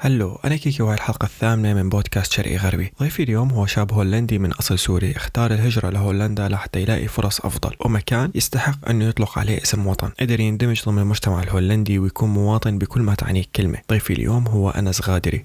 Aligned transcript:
هلو 0.00 0.38
أنا 0.44 0.56
كيكي 0.56 0.82
وهي 0.82 0.94
الحلقة 0.94 1.24
الثامنة 1.24 1.74
من 1.74 1.88
بودكاست 1.88 2.32
شرقي 2.32 2.56
غربي. 2.56 2.92
ضيفي 3.00 3.22
اليوم 3.22 3.50
هو 3.50 3.66
شاب 3.66 3.92
هولندي 3.92 4.38
من 4.38 4.52
أصل 4.52 4.78
سوري 4.78 5.12
اختار 5.16 5.50
الهجرة 5.50 5.90
لهولندا 5.90 6.48
لحتى 6.48 6.82
يلاقي 6.82 7.08
فرص 7.08 7.40
أفضل 7.40 7.74
ومكان 7.80 8.30
يستحق 8.34 8.88
أنه 8.88 9.04
يطلق 9.04 9.38
عليه 9.38 9.62
اسم 9.62 9.86
وطن. 9.86 10.10
قدر 10.20 10.40
يندمج 10.40 10.82
ضمن 10.86 10.98
المجتمع 10.98 11.42
الهولندي 11.42 11.98
ويكون 11.98 12.28
مواطن 12.28 12.78
بكل 12.78 13.00
ما 13.00 13.14
تعنيه 13.14 13.40
الكلمة 13.40 13.78
ضيفي 13.90 14.12
اليوم 14.12 14.46
هو 14.46 14.70
أنس 14.70 15.08
غادري. 15.08 15.44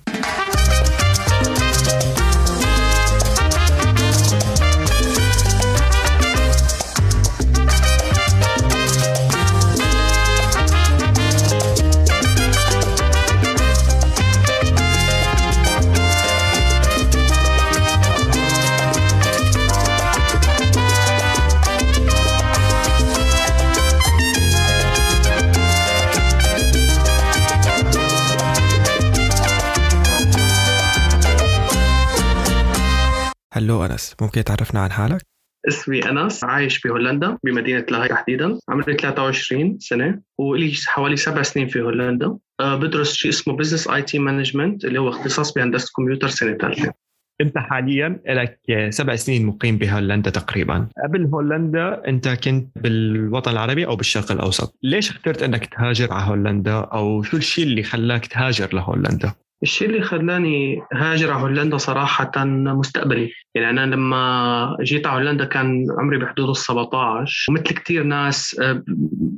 هلو 33.63 33.85
أنس 33.85 34.15
ممكن 34.21 34.43
تعرفنا 34.43 34.79
عن 34.79 34.91
حالك؟ 34.91 35.21
اسمي 35.67 36.09
أنس 36.09 36.43
عايش 36.43 36.81
بهولندا 36.81 37.37
بمدينة 37.43 37.85
لاهاي 37.91 38.07
تحديدا. 38.07 38.59
عمري 38.69 38.97
23 38.97 39.79
سنة 39.79 40.21
ولي 40.37 40.73
حوالي 40.85 41.15
سبع 41.15 41.41
سنين 41.41 41.67
في 41.67 41.81
هولندا. 41.81 42.37
أه 42.59 42.75
بدرس 42.75 43.13
شيء 43.13 43.31
اسمه 43.31 43.55
Business 43.55 43.87
IT 43.87 44.19
Management 44.19 44.85
اللي 44.85 44.99
هو 44.99 45.09
اختصاص 45.09 45.53
بهندسة 45.53 45.91
كمبيوتر 45.97 46.27
سنة 46.27 46.57
ثالثة. 46.57 46.93
أنت 47.41 47.57
حاليا 47.57 48.19
لك 48.27 48.59
سبع 48.89 49.15
سنين 49.15 49.45
مقيم 49.45 49.77
بهولندا 49.77 50.29
تقريبا. 50.29 50.87
قبل 51.03 51.25
هولندا 51.25 52.07
أنت 52.07 52.27
كنت 52.27 52.67
بالوطن 52.75 53.51
العربي 53.51 53.85
أو 53.85 53.95
بالشرق 53.95 54.31
الأوسط؟ 54.31 54.77
ليش 54.83 55.09
اخترت 55.09 55.43
إنك 55.43 55.65
تهاجر 55.65 56.13
على 56.13 56.29
هولندا؟ 56.29 56.79
أو 56.79 57.23
شو 57.23 57.37
الشيء 57.37 57.65
اللي 57.65 57.83
خلاك 57.83 58.25
تهاجر 58.25 58.75
لهولندا؟ 58.75 59.33
الشيء 59.63 59.89
اللي 59.89 60.01
خلاني 60.01 60.81
هاجر 60.93 61.31
على 61.31 61.43
هولندا 61.43 61.77
صراحة 61.77 62.31
مستقبلي. 62.45 63.31
يعني 63.55 63.69
أنا 63.69 63.95
لما 63.95 64.77
جيت 64.81 65.07
على 65.07 65.23
هولندا 65.23 65.45
كان 65.45 65.85
عمري 65.99 66.17
بحدود 66.17 66.49
ال 66.49 66.57
17 66.57 67.51
ومثل 67.51 67.63
كثير 67.63 68.03
ناس 68.03 68.59
آه، 68.59 68.83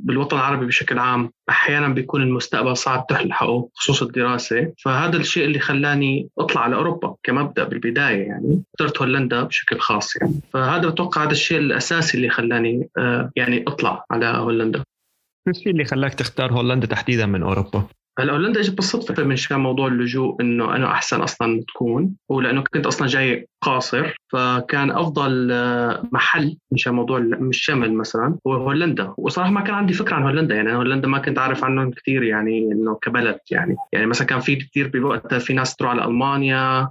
بالوطن 0.04 0.36
العربي 0.36 0.66
بشكل 0.66 0.98
عام 0.98 1.30
أحيانا 1.48 1.88
بيكون 1.88 2.22
المستقبل 2.22 2.76
صعب 2.76 3.06
تلحقه 3.06 3.68
خصوص 3.74 4.02
الدراسة. 4.02 4.72
فهذا 4.84 5.16
الشيء 5.16 5.44
اللي 5.44 5.58
خلاني 5.58 6.28
أطلع 6.38 6.60
على 6.60 6.76
أوروبا 6.76 7.14
كمبدأ 7.22 7.64
بالبداية 7.64 8.22
يعني. 8.22 8.62
اخترت 8.74 9.02
هولندا 9.02 9.42
بشكل 9.42 9.78
خاص 9.78 10.16
يعني. 10.16 10.40
فهذا 10.52 10.88
بتوقع 10.88 11.22
هذا 11.24 11.32
الشيء 11.32 11.58
الأساسي 11.58 12.16
اللي 12.16 12.30
خلاني 12.30 12.88
آه، 12.98 13.30
يعني 13.36 13.64
أطلع 13.68 14.04
على 14.10 14.26
هولندا. 14.26 14.78
شو 14.78 15.50
الشيء 15.50 15.72
اللي 15.72 15.84
خلاك 15.84 16.14
تختار 16.14 16.52
هولندا 16.52 16.86
تحديدا 16.86 17.26
من 17.26 17.42
أوروبا؟ 17.42 17.86
هلا 18.18 18.32
هولندا 18.32 18.60
اجت 18.60 18.74
بالصدفه 18.76 19.24
من 19.24 19.36
شان 19.36 19.60
موضوع 19.60 19.86
اللجوء 19.88 20.42
إنه 20.42 20.76
أنا 20.76 20.92
أحسن 20.92 21.20
أصلا 21.20 21.62
تكون 21.68 22.16
ولأنه 22.28 22.62
كنت 22.62 22.86
أصلا 22.86 23.08
جاي 23.08 23.48
قاصر 23.60 24.14
فكان 24.32 24.90
أفضل 24.90 25.48
آه، 25.52 26.08
محل 26.12 26.56
مشان 26.72 26.94
موضوع 26.94 27.18
مش 27.18 27.64
شمل 27.64 27.92
مثلا 27.94 28.38
هو 28.46 28.52
هولندا. 28.52 29.14
وصراحة 29.18 29.50
ما 29.50 29.60
كان 29.60 29.74
عندي 29.74 29.92
فكرة 29.92 30.16
عن 30.16 30.22
هولندا 30.22 30.54
يعني 30.54 30.74
هولندا 30.74 31.08
ما 31.08 31.18
كنت 31.18 31.38
عارف 31.38 31.64
عنهم 31.64 31.90
كثير 31.90 32.22
يعني 32.22 32.72
إنه 32.72 32.98
كبلد 33.02 33.38
يعني. 33.50 33.76
يعني 33.92 34.06
مثلا 34.06 34.26
كان 34.26 34.40
في 34.40 34.56
كثير 34.56 34.88
بوقتها 34.88 35.38
في 35.38 35.54
ناس 35.54 35.76
تروح 35.76 35.90
على 35.90 36.04
ألمانيا 36.04 36.90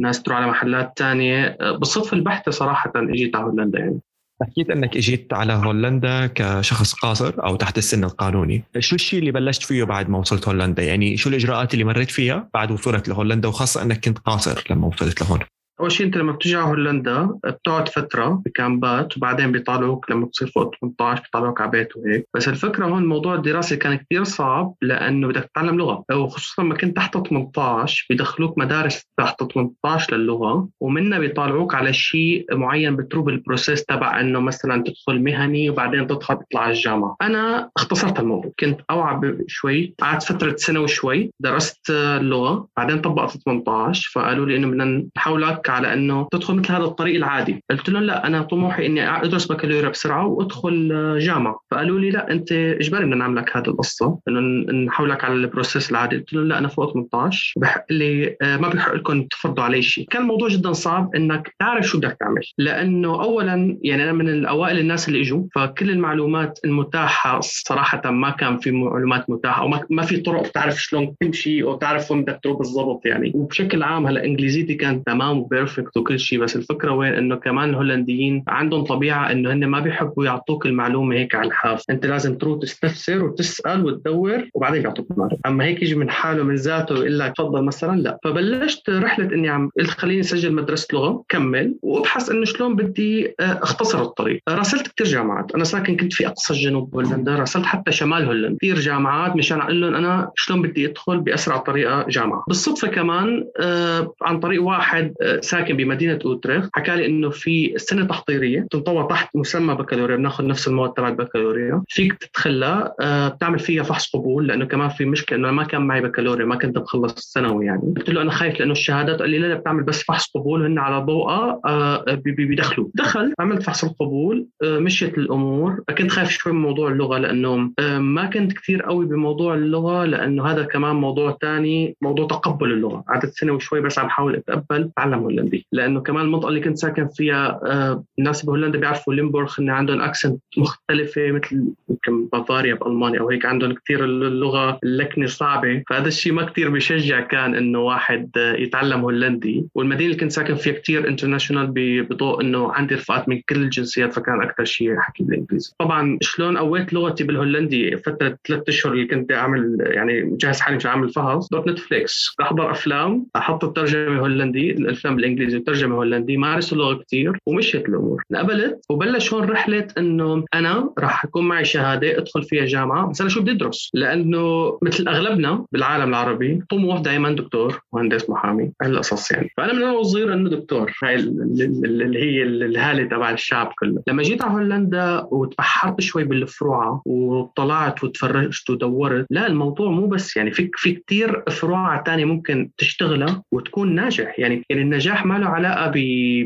ناس 0.00 0.22
تروح 0.22 0.38
على 0.38 0.46
محلات 0.46 0.92
تانية. 0.96 1.56
آه، 1.60 1.76
بالصدفة 1.76 2.16
البحتة 2.16 2.50
صراحة 2.50 2.92
إجيت 2.96 3.36
على 3.36 3.44
هولندا 3.44 3.78
يعني. 3.78 4.00
حكيت 4.42 4.70
أنك 4.70 4.96
إجيت 4.96 5.34
على 5.34 5.52
هولندا 5.52 6.26
كشخص 6.26 6.92
قاصر 6.92 7.34
أو 7.44 7.56
تحت 7.56 7.78
السن 7.78 8.04
القانوني، 8.04 8.64
شو 8.78 8.94
الشيء 8.94 9.18
اللي 9.18 9.30
بلشت 9.30 9.62
فيه 9.62 9.84
بعد 9.84 10.08
ما 10.08 10.18
وصلت 10.18 10.48
هولندا؟ 10.48 10.82
يعني 10.82 11.16
شو 11.16 11.28
الإجراءات 11.28 11.74
اللي 11.74 11.84
مريت 11.84 12.10
فيها 12.10 12.48
بعد 12.54 12.70
وصولك 12.70 13.08
لهولندا 13.08 13.48
وخاصة 13.48 13.82
أنك 13.82 14.04
كنت 14.04 14.18
قاصر 14.18 14.64
لما 14.70 14.86
وصلت 14.86 15.20
لهون؟ 15.20 15.40
أول 15.80 15.92
شيء 15.92 16.06
أنت 16.06 16.16
لما 16.16 16.32
بتيجي 16.32 16.56
على 16.56 16.66
هولندا 16.66 17.38
بتقعد 17.44 17.88
فترة 17.88 18.42
بكامبات 18.46 19.16
وبعدين 19.16 19.52
بيطالعوك 19.52 20.10
لما 20.10 20.26
تصير 20.26 20.48
فوق 20.48 20.74
18 20.80 21.22
بيطالعوك 21.22 21.60
على 21.60 21.70
بيت 21.70 21.96
وهيك. 21.96 22.28
بس 22.34 22.48
الفكرة 22.48 22.86
هون 22.86 23.06
موضوع 23.06 23.34
الدراسة 23.34 23.76
كان 23.76 23.94
كثير 23.94 24.24
صعب 24.24 24.74
لأنه 24.82 25.28
بدك 25.28 25.44
تتعلم 25.44 25.78
لغة. 25.78 26.04
وخصوصا 26.12 26.62
لما 26.62 26.74
كنت 26.74 26.96
تحت 26.96 27.28
18 27.28 28.06
بيدخلوك 28.10 28.58
مدارس 28.58 29.04
تحت 29.18 29.42
18 29.52 30.16
للغة 30.16 30.68
ومنها 30.80 31.18
بيطالعوك 31.18 31.74
على 31.74 31.92
شيء 31.92 32.46
معين 32.52 32.96
بتروح 32.96 33.24
بالبروسيس 33.24 33.84
تبع 33.84 34.20
إنه 34.20 34.40
مثلا 34.40 34.82
تدخل 34.82 35.22
مهني 35.22 35.70
وبعدين 35.70 36.06
تدخل 36.06 36.38
تطلع 36.38 36.60
على 36.60 36.72
الجامعة. 36.72 37.16
أنا 37.22 37.70
اختصرت 37.76 38.20
الموضوع. 38.20 38.52
كنت 38.60 38.80
أوعى 38.90 39.38
شوي 39.46 39.94
قعدت 40.00 40.22
فترة 40.22 40.56
سنة 40.56 40.80
وشوي 40.80 41.30
درست 41.40 41.90
اللغة 41.90 42.68
بعدين 42.76 43.00
طبقت 43.00 43.36
18 43.36 44.10
فقالوا 44.14 44.46
لي 44.46 44.56
إنه 44.56 44.66
بدنا 44.66 45.08
نحولك 45.16 45.67
على 45.70 45.92
إنه 45.92 46.28
تدخل 46.32 46.54
مثل 46.54 46.72
هذا 46.72 46.84
الطريق 46.84 47.16
العادي. 47.16 47.64
قلت 47.70 47.88
لهم 47.88 48.02
لا 48.02 48.26
أنا 48.26 48.42
طموحي 48.42 48.86
إني 48.86 49.08
أدرس 49.24 49.46
بكالوريا 49.46 49.88
بسرعة 49.88 50.26
وأدخل 50.26 50.88
جامعة. 51.20 51.60
فقالوا 51.70 52.00
لي 52.00 52.10
لا 52.10 52.32
أنت 52.32 52.52
اجباري 52.52 53.04
بدنا 53.04 53.16
نعمل 53.16 53.36
لك 53.36 53.56
هذه 53.56 53.68
القصة؟ 53.68 54.18
إنه 54.28 54.40
نحولك 54.72 55.24
على 55.24 55.34
ال 55.34 55.41
process 55.41 55.90
العادي. 55.90 56.16
قلت 56.16 56.32
لهم 56.32 56.48
لا 56.48 56.58
أنا 56.58 56.68
فوق 56.68 56.92
18 56.92 57.52
بحق 57.56 57.84
لي 57.90 58.36
آه، 58.42 58.56
ما 58.56 58.68
بحق 58.68 58.94
لكم 58.94 59.22
تفرضوا 59.22 59.64
علي 59.64 59.82
شيء. 59.82 60.06
كان 60.10 60.22
الموضوع 60.22 60.48
جدا 60.48 60.72
صعب 60.72 61.14
إنك 61.14 61.54
تعرف 61.58 61.86
شو 61.86 61.98
بدك 61.98 62.16
تعمل. 62.20 62.42
لأنه 62.58 63.22
اولا 63.22 63.78
يعني 63.82 64.04
أنا 64.04 64.12
من 64.12 64.28
الأوائل 64.28 64.78
الناس 64.78 65.08
اللي 65.08 65.20
إجوا 65.20 65.44
فكل 65.54 65.90
المعلومات 65.90 66.58
المتاحة 66.64 67.40
صراحة 67.40 68.10
ما 68.10 68.30
كان 68.30 68.58
في 68.58 68.70
معلومات 68.70 69.30
متاحة 69.30 69.62
أو 69.62 69.68
ما 69.90 70.02
في 70.02 70.16
طرق 70.16 70.42
تعرف 70.42 70.82
شلون 70.82 71.14
تمشي 71.20 71.62
أو 71.62 71.76
تعرف 71.76 72.10
وين 72.10 72.22
بدك 72.22 72.40
تروح 72.42 72.58
بالضبط 72.58 73.06
يعني. 73.06 73.32
وبشكل 73.34 73.82
عام 73.82 74.06
هلا 74.06 74.24
إنجليزيتي 74.24 74.74
كان 74.74 75.04
تمام 75.04 75.38
perfect 75.58 75.96
وكل 75.96 76.20
شيء 76.20 76.40
بس 76.40 76.56
الفكرة 76.56 76.92
وين؟ 76.92 77.12
إنه 77.12 77.36
كمان 77.36 77.70
الهولنديين 77.70 78.44
عندهم 78.48 78.84
طبيعة 78.84 79.32
إنه 79.32 79.52
هن 79.52 79.66
ما 79.66 79.80
بيحبوا 79.80 80.24
يعطوك 80.24 80.66
المعلومة 80.66 81.16
هيك 81.16 81.34
على 81.34 81.46
الحاف. 81.46 81.82
أنت 81.90 82.06
لازم 82.06 82.38
تروح 82.38 82.58
تستفسر 82.60 83.24
وتسأل 83.24 83.84
وتدور 83.84 84.48
وبعدين 84.54 84.82
يعطوك 84.82 85.10
المعلومة. 85.10 85.38
أما 85.46 85.64
هيك 85.64 85.82
يجي 85.82 85.94
من 85.94 86.10
حاله 86.10 86.42
من 86.42 86.54
ذاته 86.54 86.94
ويقول 86.94 87.18
لك 87.18 87.32
تفضل 87.36 87.64
مثلا 87.64 88.00
لا. 88.00 88.18
فبلشت 88.24 88.90
رحلة 88.90 89.24
إني 89.24 89.48
عم 89.48 89.70
قلت 89.78 89.90
خليني 89.90 90.20
أسجل 90.20 90.52
مدرسة 90.52 90.88
لغة 90.92 91.24
كمل 91.28 91.74
وأبحث 91.82 92.30
إنه 92.30 92.44
شلون 92.44 92.76
بدي 92.76 93.34
آه، 93.40 93.58
أختصر 93.62 94.02
الطريق. 94.02 94.42
راسلت 94.48 94.88
كثير 94.88 95.06
جامعات. 95.06 95.54
أنا 95.54 95.64
ساكن 95.64 95.96
كنت 95.96 96.12
في 96.12 96.26
أقصى 96.26 96.54
الجنوب 96.54 96.94
هولندا 96.94 97.34
راسلت 97.36 97.66
حتى 97.66 97.92
شمال 97.92 98.24
هولندا. 98.24 98.56
كثير 98.56 98.78
جامعات 98.78 99.36
مشان 99.36 99.60
أقول 99.60 99.80
لهم 99.80 99.94
أنا 99.94 100.30
شلون 100.34 100.62
بدي 100.62 100.86
أدخل 100.86 101.20
بأسرع 101.20 101.56
طريقة 101.56 102.06
جامعة. 102.08 102.44
بالصدفة 102.48 102.88
كمان 102.88 103.44
آه، 103.60 104.14
عن 104.22 104.40
طريق 104.40 104.62
واحد 104.62 105.14
آه، 105.22 105.40
ساكن 105.48 105.76
بمدينة 105.76 106.18
اوتريخ 106.24 106.68
حكى 106.74 106.96
لي 106.96 107.06
إنه 107.06 107.30
في 107.30 107.74
سنة 107.76 108.04
تحضيرية 108.04 108.66
تنطوى 108.70 109.06
تحت 109.10 109.36
مسمى 109.36 109.74
بكالوريا 109.74 110.16
بناخذ 110.16 110.46
نفس 110.46 110.68
المواد 110.68 110.92
تبع 110.92 111.08
البكالوريا 111.08 111.82
فيك 111.88 112.14
تدخلها 112.14 112.94
آه، 113.00 113.28
بتعمل 113.28 113.58
فيها 113.58 113.82
فحص 113.82 114.16
قبول 114.16 114.46
لأنه 114.46 114.64
كمان 114.64 114.88
في 114.88 115.04
مشكلة 115.04 115.38
إنه 115.38 115.50
ما 115.50 115.64
كان 115.64 115.82
معي 115.82 116.00
بكالوريا 116.00 116.46
ما 116.46 116.56
كنت 116.56 116.78
مخلص 116.78 117.12
الثانوي 117.12 117.66
يعني. 117.66 117.94
قلت 117.96 118.10
له 118.10 118.22
أنا 118.22 118.30
خايف 118.30 118.60
لأنه 118.60 118.72
الشهادات 118.72 119.20
قال 119.20 119.30
لي 119.30 119.38
لا 119.38 119.54
بتعمل 119.54 119.82
بس 119.82 120.02
فحص 120.02 120.30
قبول 120.34 120.62
وهن 120.62 120.78
على 120.78 121.04
ضوءها 121.04 121.60
آه، 121.66 122.04
بيدخلوا 122.14 122.88
دخل 122.94 123.34
عملت 123.38 123.62
فحص 123.62 123.84
القبول 123.84 124.46
مشيت 124.64 125.18
الأمور. 125.18 125.82
كنت 125.98 126.10
خايف 126.10 126.30
شوي 126.30 126.52
من 126.52 126.60
موضوع 126.60 126.90
اللغة 126.90 127.18
لأنه 127.18 127.70
ما 127.98 128.26
كنت 128.26 128.52
كثير 128.52 128.82
قوي 128.82 129.06
بموضوع 129.06 129.54
اللغة 129.54 130.04
لأنه 130.04 130.46
هذا 130.46 130.62
كمان 130.62 130.96
موضوع 130.96 131.38
ثاني 131.40 131.96
موضوع 132.02 132.26
تقبل 132.26 132.72
اللغة. 132.72 133.04
قعدت 133.08 133.32
سنة 133.34 133.52
وشوي 133.52 133.80
بس 133.80 133.98
عم 133.98 134.08
حاول 134.08 134.36
أتقبل 134.36 134.90
اتعلم 134.96 135.24
هولندي. 135.38 135.66
لأنه 135.72 136.00
كمان 136.00 136.24
المنطقة 136.24 136.48
اللي 136.48 136.60
كنت 136.60 136.78
ساكن 136.78 137.08
فيها 137.08 137.60
آه، 137.64 138.04
الناس 138.18 138.44
بهولندا 138.44 138.78
بيعرفوا 138.78 139.14
ليمبورغ 139.14 139.54
ان 139.60 139.70
عندهم 139.70 140.00
accent 140.00 140.40
مختلفة 140.56 141.32
مثل 141.32 141.64
يمكن 141.90 142.26
بافاريا 142.32 142.74
بألمانيا 142.74 143.20
أو 143.20 143.30
هيك 143.30 143.46
عندهم 143.46 143.74
كثير 143.74 144.04
اللغة 144.04 144.78
اللكنة 144.84 145.26
صعبة. 145.26 145.82
فهذا 145.90 146.08
الشيء 146.08 146.32
ما 146.32 146.42
كثير 146.42 146.70
بيشجع 146.70 147.20
كان 147.20 147.54
إنه 147.54 147.78
واحد 147.78 148.30
يتعلم 148.36 149.00
هولندي. 149.00 149.66
والمدينة 149.74 150.10
اللي 150.10 150.20
كنت 150.20 150.32
ساكن 150.32 150.54
فيها 150.54 150.72
كثير 150.72 151.08
international 151.08 151.72
بضوء 152.10 152.40
إنه 152.40 152.72
عندي 152.72 152.94
رفقات 152.94 153.28
من 153.28 153.40
كل 153.48 153.56
الجنسيات 153.56 154.12
فكان 154.12 154.42
أكثر 154.42 154.64
شيء 154.64 154.96
حكي 154.96 155.24
بالإنجليزي. 155.24 155.72
طبعا 155.78 156.18
شلون 156.20 156.58
قويت 156.58 156.92
لغتي 156.92 157.24
بالهولندي؟ 157.24 157.96
فترة 157.96 158.38
ثلاث 158.48 158.62
أشهر 158.68 158.92
اللي 158.92 159.06
كنت 159.06 159.32
أعمل 159.32 159.76
يعني 159.80 160.22
مجهز 160.22 160.60
حالي 160.60 160.76
مش 160.76 160.86
عامل 160.86 161.08
فحص 161.08 161.48
دوت 161.48 161.68
Netflix. 161.68 162.34
أحضر 162.40 162.70
أفلام 162.70 163.26
أحط 163.36 163.64
الترجمة 163.64 164.20
هولندي 164.20 164.70
الأفلام 164.70 165.17
بالإنجليزي 165.18 165.56
وترجمه 165.56 165.96
هولندي 165.96 166.36
مارس 166.36 166.72
اللغة 166.72 166.94
كثير 166.94 167.38
ومشيت 167.46 167.88
الأمور. 167.88 168.22
انقبلت 168.32 168.80
وبلش 168.90 169.34
هون 169.34 169.44
رحلة 169.44 169.86
إنه 169.98 170.44
أنا 170.54 170.90
راح 170.98 171.24
يكون 171.24 171.48
معي 171.48 171.64
شهادة 171.64 172.18
أدخل 172.18 172.42
فيها 172.42 172.66
جامعة. 172.66 173.06
بس 173.10 173.20
أنا 173.20 173.30
شو 173.30 173.40
بدي 173.40 173.50
أدرس؟ 173.50 173.90
لأنه 173.94 174.78
مثل 174.82 175.08
أغلبنا 175.08 175.64
بالعالم 175.72 176.08
العربي 176.08 176.62
طموح 176.70 177.00
دائما 177.00 177.32
دكتور 177.32 177.80
مهندس 177.92 178.30
محامي 178.30 178.72
هالقصص 178.82 179.30
يعني. 179.30 179.50
فأنا 179.56 179.72
من 179.72 179.82
أنا 179.82 179.92
وصغير 179.92 180.32
إنه 180.32 180.50
دكتور. 180.50 180.92
هاي 181.02 181.14
اللي 181.14 182.18
هي 182.18 182.42
الهالة 182.42 183.04
تبع 183.04 183.30
الشعب 183.30 183.72
كله. 183.80 184.02
لما 184.06 184.22
جيت 184.22 184.42
على 184.42 184.52
هولندا 184.54 185.26
وتبحرت 185.30 186.00
شوي 186.00 186.24
بالفروعه 186.24 187.02
وطلعت 187.06 188.04
وتفرجت 188.04 188.70
ودورت 188.70 189.26
لا 189.30 189.46
الموضوع 189.46 189.90
مو 189.90 190.06
بس 190.06 190.36
يعني 190.36 190.50
في 190.50 190.70
في 190.74 190.92
كثير 190.92 191.42
فروع 191.50 192.02
ثانية 192.02 192.24
ممكن 192.24 192.70
تشتغلها 192.78 193.42
وتكون 193.52 193.94
ناجح. 193.94 194.38
يعني 194.38 194.64
يعني 194.70 194.82
النجاح 194.82 195.07
ما 195.08 195.38
له 195.38 195.46
علاقة 195.46 195.90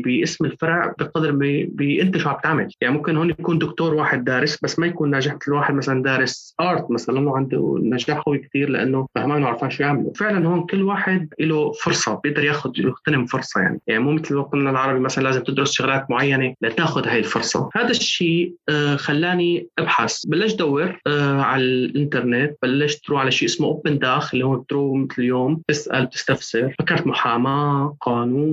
باسم 0.05 0.45
الفرع 0.45 0.93
بقدر 0.99 1.31
بانت 1.71 2.17
شو 2.17 2.29
عم 2.29 2.37
تعمل. 2.43 2.67
يعني 2.81 2.93
ممكن 2.93 3.17
هون 3.17 3.29
يكون 3.29 3.57
دكتور 3.57 3.93
واحد 3.93 4.23
دارس 4.23 4.59
بس 4.63 4.79
ما 4.79 4.87
يكون 4.87 5.09
ناجح 5.09 5.33
مثل 5.35 5.53
واحد 5.53 5.73
مثلا 5.73 6.03
دارس 6.03 6.55
art 6.61 6.91
مثلا 6.91 7.29
وعنده 7.29 7.79
نجاح 7.81 8.17
قوي 8.19 8.37
كثير 8.37 8.69
لأنه 8.69 9.07
فهمان 9.15 9.43
وعرفان 9.43 9.69
شو 9.69 9.83
يعمل 9.83 10.11
فعلا 10.15 10.47
هون 10.47 10.65
كل 10.65 10.81
واحد 10.81 11.33
له 11.39 11.71
فرصة 11.71 12.19
بيقدر 12.23 12.43
ياخذ 12.43 12.71
يغتنم 12.77 13.25
فرصة 13.25 13.61
يعني. 13.61 13.81
يعني 13.87 14.03
مو 14.03 14.11
مثل 14.11 14.35
وطننا 14.35 14.69
العربي 14.69 14.99
مثلا 14.99 15.23
لازم 15.23 15.43
تدرس 15.43 15.71
شغلات 15.71 16.11
معينة 16.11 16.55
لتاخذ 16.61 17.07
هاي 17.07 17.19
الفرصة. 17.19 17.69
هذا 17.75 17.89
الشيء 17.89 18.55
آه، 18.69 18.95
خلاني 18.95 19.67
أبحث. 19.79 20.25
بلشت 20.25 20.53
ادور 20.53 20.99
آه، 21.07 21.41
على 21.41 21.63
الإنترنت. 21.63 22.55
بلشت 22.63 23.05
تروح 23.05 23.21
على 23.21 23.31
شيء 23.31 23.47
اسمه 23.47 23.67
open 23.67 23.99
dag 23.99 24.33
اللي 24.33 24.45
هو 24.45 24.55
بتروح 24.55 24.97
مثل 24.97 25.15
اليوم. 25.17 25.61
تسأل 25.67 26.09
تستفسر. 26.09 26.75
فكرت 26.79 27.07
محاماة 27.07 27.95
قانون. 28.01 28.52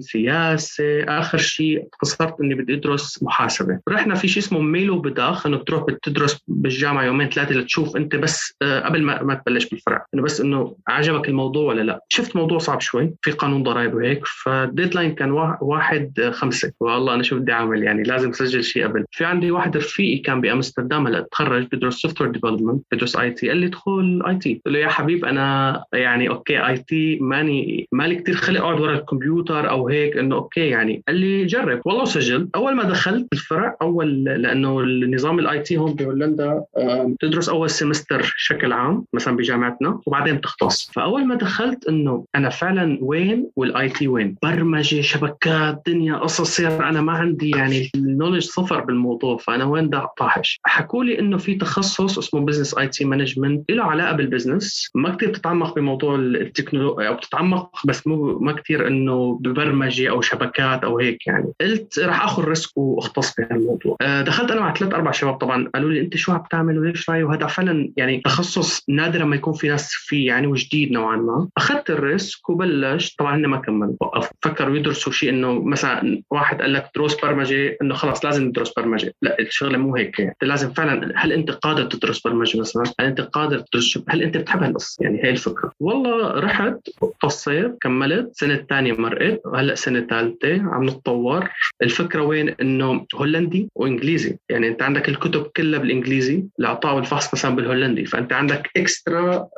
سياسة. 0.00 1.04
آخر 1.04 1.38
شيء 1.38 1.88
قصرت 2.02 2.40
إني 2.40 2.54
بدي 2.54 2.74
أدرس 2.74 3.22
محاسبة. 3.22 3.80
رحنا 3.88 4.14
في 4.14 4.28
شيء 4.28 4.42
اسمه 4.42 4.60
meeloopdag. 4.60 5.46
إنه 5.46 5.56
بتروح 5.56 5.84
بتدرس 5.84 6.40
بالجامعة 6.48 7.04
يومين 7.04 7.28
ثلاثة 7.28 7.54
لتشوف 7.54 7.96
أنت 7.96 8.16
بس 8.16 8.56
آه، 8.62 8.80
قبل 8.80 9.02
ما 9.02 9.22
ما 9.22 9.34
تبلش 9.34 9.68
بالفرع. 9.68 10.06
إنه 10.14 10.22
بس 10.22 10.40
إنه 10.40 10.76
عجبك 10.88 11.28
الموضوع 11.28 11.64
ولا 11.64 11.82
لا؟ 11.82 12.04
شفت 12.08 12.36
موضوع 12.36 12.58
صعب 12.58 12.80
شوي. 12.80 13.14
في 13.22 13.30
قانون 13.30 13.62
ضرائب 13.62 13.94
وهيك. 13.94 14.26
فال 14.26 14.44
deadline 14.44 15.14
كان 15.14 15.30
واحد 15.60 16.30
خمسة. 16.32 16.72
والله 16.80 17.14
أنا 17.14 17.22
شو 17.22 17.38
بدي 17.38 17.52
أعمل 17.52 17.82
يعني؟ 17.82 18.02
لازم 18.02 18.30
أسجل 18.30 18.64
شيء 18.64 18.84
قبل. 18.84 19.04
في 19.10 19.24
عندي 19.24 19.50
واحد 19.50 19.76
رفيقي 19.76 20.18
كان 20.18 20.40
بأمستردام 20.40 21.06
هلأ 21.06 21.26
تخرج 21.32 21.66
بدرس 21.72 21.94
software 21.94 22.30
development 22.30 22.84
بدرس 22.92 23.16
IT 23.16 23.48
قال 23.48 23.56
لي 23.56 23.66
ادخل 23.66 24.22
IT 24.28 24.54
قلت 24.54 24.74
له 24.74 24.78
يا 24.78 24.88
حبيب 24.88 25.24
أنا 25.24 25.84
يعني 25.92 26.28
okay 26.28 26.66
IT 26.66 27.18
ماني 27.20 27.88
مالي 27.92 28.14
كثير 28.14 28.34
خلق 28.34 28.60
أقعد 28.60 28.80
ورا 28.80 28.94
الكمبيوتر 28.94 29.19
أو 29.70 29.88
هيك 29.88 30.16
إنه 30.16 30.36
okay 30.36 30.68
يعني. 30.68 31.02
قال 31.08 31.16
لي 31.16 31.46
جرب. 31.46 31.80
والله 31.84 32.04
سجلت 32.04 32.48
أول 32.54 32.74
ما 32.74 32.84
دخلت 32.84 33.26
الفرع 33.32 33.76
أول 33.82 34.24
لأنه 34.24 34.80
النظام 34.80 35.38
ال 35.38 35.60
IT 35.60 35.76
هون 35.76 35.94
بهولندا 35.94 36.64
بتدرس 37.04 37.48
أول 37.48 37.70
semester 37.70 38.34
شكل 38.36 38.72
عام 38.72 39.04
مثلا 39.12 39.36
بجامعتنا 39.36 40.00
وبعدين 40.06 40.36
بتختص. 40.36 40.90
فأول 40.92 41.26
ما 41.26 41.34
دخلت 41.34 41.88
إنه 41.88 42.24
أنا 42.34 42.48
فعلا 42.48 42.98
وين 43.02 43.50
وال 43.56 43.88
IT 43.88 44.08
وين؟ 44.08 44.36
برمجة 44.42 45.00
شبكات 45.00 45.82
دنيا 45.86 46.16
قصص 46.16 46.60
أنا 46.60 47.00
ما 47.00 47.12
عندي 47.12 47.50
يعني 47.50 47.90
ال 47.94 47.99
knowledge 47.99 48.42
صفر 48.42 48.80
بالموضوع 48.80 49.36
فأنا 49.36 49.64
وين 49.64 49.90
طاحش؟ 50.18 50.60
حكوا 50.64 51.04
لي 51.04 51.18
إنه 51.18 51.36
في 51.36 51.54
تخصص 51.54 52.18
اسمه 52.18 52.40
business 52.40 52.78
IT 52.78 53.04
management 53.04 53.70
له 53.70 53.84
علاقة 53.84 54.12
بال 54.16 54.31
business 54.31 54.90
ما 54.94 55.16
كثير 55.16 55.28
بتتعمق 55.28 55.74
بموضوع 55.74 56.14
التكنولوجيا 56.14 57.08
أو 57.08 57.14
بتتعمق 57.14 57.70
بس 57.86 58.06
مو 58.06 58.38
ما 58.38 58.52
كثير 58.52 58.88
إنه 58.88 59.09
ببرمجة 59.10 60.10
أو 60.10 60.20
شبكات 60.20 60.84
أو 60.84 60.98
هيك 60.98 61.26
يعني. 61.26 61.52
قلت 61.60 61.98
راح 61.98 62.24
آخذ 62.24 62.44
risk 62.44 62.78
واختص 62.78 63.34
بهالموضوع. 63.34 63.96
أه 64.00 64.22
دخلت 64.22 64.50
أنا 64.50 64.60
مع 64.60 64.74
ثلاث 64.74 64.94
أربع 64.94 65.10
شباب 65.10 65.34
طبعا 65.34 65.70
قالوا 65.74 65.90
لي 65.90 66.00
أنت 66.00 66.16
شو 66.16 66.32
عم 66.32 66.42
تعمل 66.50 66.78
وليش 66.78 67.10
راي؟ 67.10 67.22
وهذا 67.22 67.46
فعلا 67.46 67.92
يعني 67.96 68.20
تخصص 68.24 68.84
نادرا 68.88 69.24
ما 69.24 69.36
يكون 69.36 69.52
في 69.52 69.68
ناس 69.68 69.90
فيه 69.92 70.26
يعني 70.26 70.46
وجديد 70.46 70.92
نوعا 70.92 71.16
ما. 71.16 71.48
أخذت 71.56 71.90
ال 71.90 72.02
risk 72.02 72.50
وبلشت 72.50 73.18
طبعا 73.18 73.36
هن 73.36 73.46
ما 73.46 73.56
كملوا 73.56 73.94
وقفوا 74.00 74.36
فكروا 74.42 74.76
يدرسوا 74.76 75.12
شيء 75.12 75.30
إنه 75.30 75.62
مثلا 75.62 76.22
واحد 76.30 76.62
قال 76.62 76.72
لك 76.72 76.90
دروس 76.94 77.20
برمجة 77.20 77.76
إنه 77.82 77.94
خلص 77.94 78.24
لازم 78.24 78.44
ندرس 78.44 78.72
برمجة. 78.76 79.14
لا 79.22 79.38
الشغلة 79.40 79.78
مو 79.78 79.96
هيك 79.96 80.18
يعني. 80.18 80.36
لازم 80.42 80.72
فعلا 80.72 81.12
هل 81.16 81.32
أنت 81.32 81.50
قادر 81.50 81.84
تدرس 81.84 82.20
برمجة 82.20 82.60
مثلا؟ 82.60 82.82
هل 83.00 83.06
أنت 83.06 83.20
قادر 83.20 83.58
تدرس 83.58 83.98
هل 84.08 84.22
أنت 84.22 84.36
بتحب 84.36 84.62
هالقصة؟ 84.62 85.04
يعني 85.04 85.24
هي 85.24 85.30
الفكرة. 85.30 85.72
والله 85.80 86.40
رحت 86.40 86.74
قصيت 87.22 87.76
كملت. 87.80 88.30
سنه 88.32 88.66
ثانية 88.68 88.92
مرقت 89.00 89.40
وهلا 89.44 89.74
سنة 89.74 90.00
ثالثة 90.00 90.62
عم 90.62 90.84
نتطور. 90.84 91.48
الفكرة 91.82 92.22
وين؟ 92.22 92.48
إنه 92.48 93.06
هولندي 93.14 93.68
وإنجليزي. 93.74 94.38
يعني 94.48 94.68
أنت 94.68 94.82
عندك 94.82 95.08
الكتب 95.08 95.42
كلها 95.56 95.78
بالإنجليزي 95.78 96.44
الاعطاء 96.60 96.94
والفحص 96.96 97.34
مثلا 97.34 97.56
بالهولندي. 97.56 98.04
فأنت 98.04 98.32
عندك 98.32 98.70
extra 98.76 99.48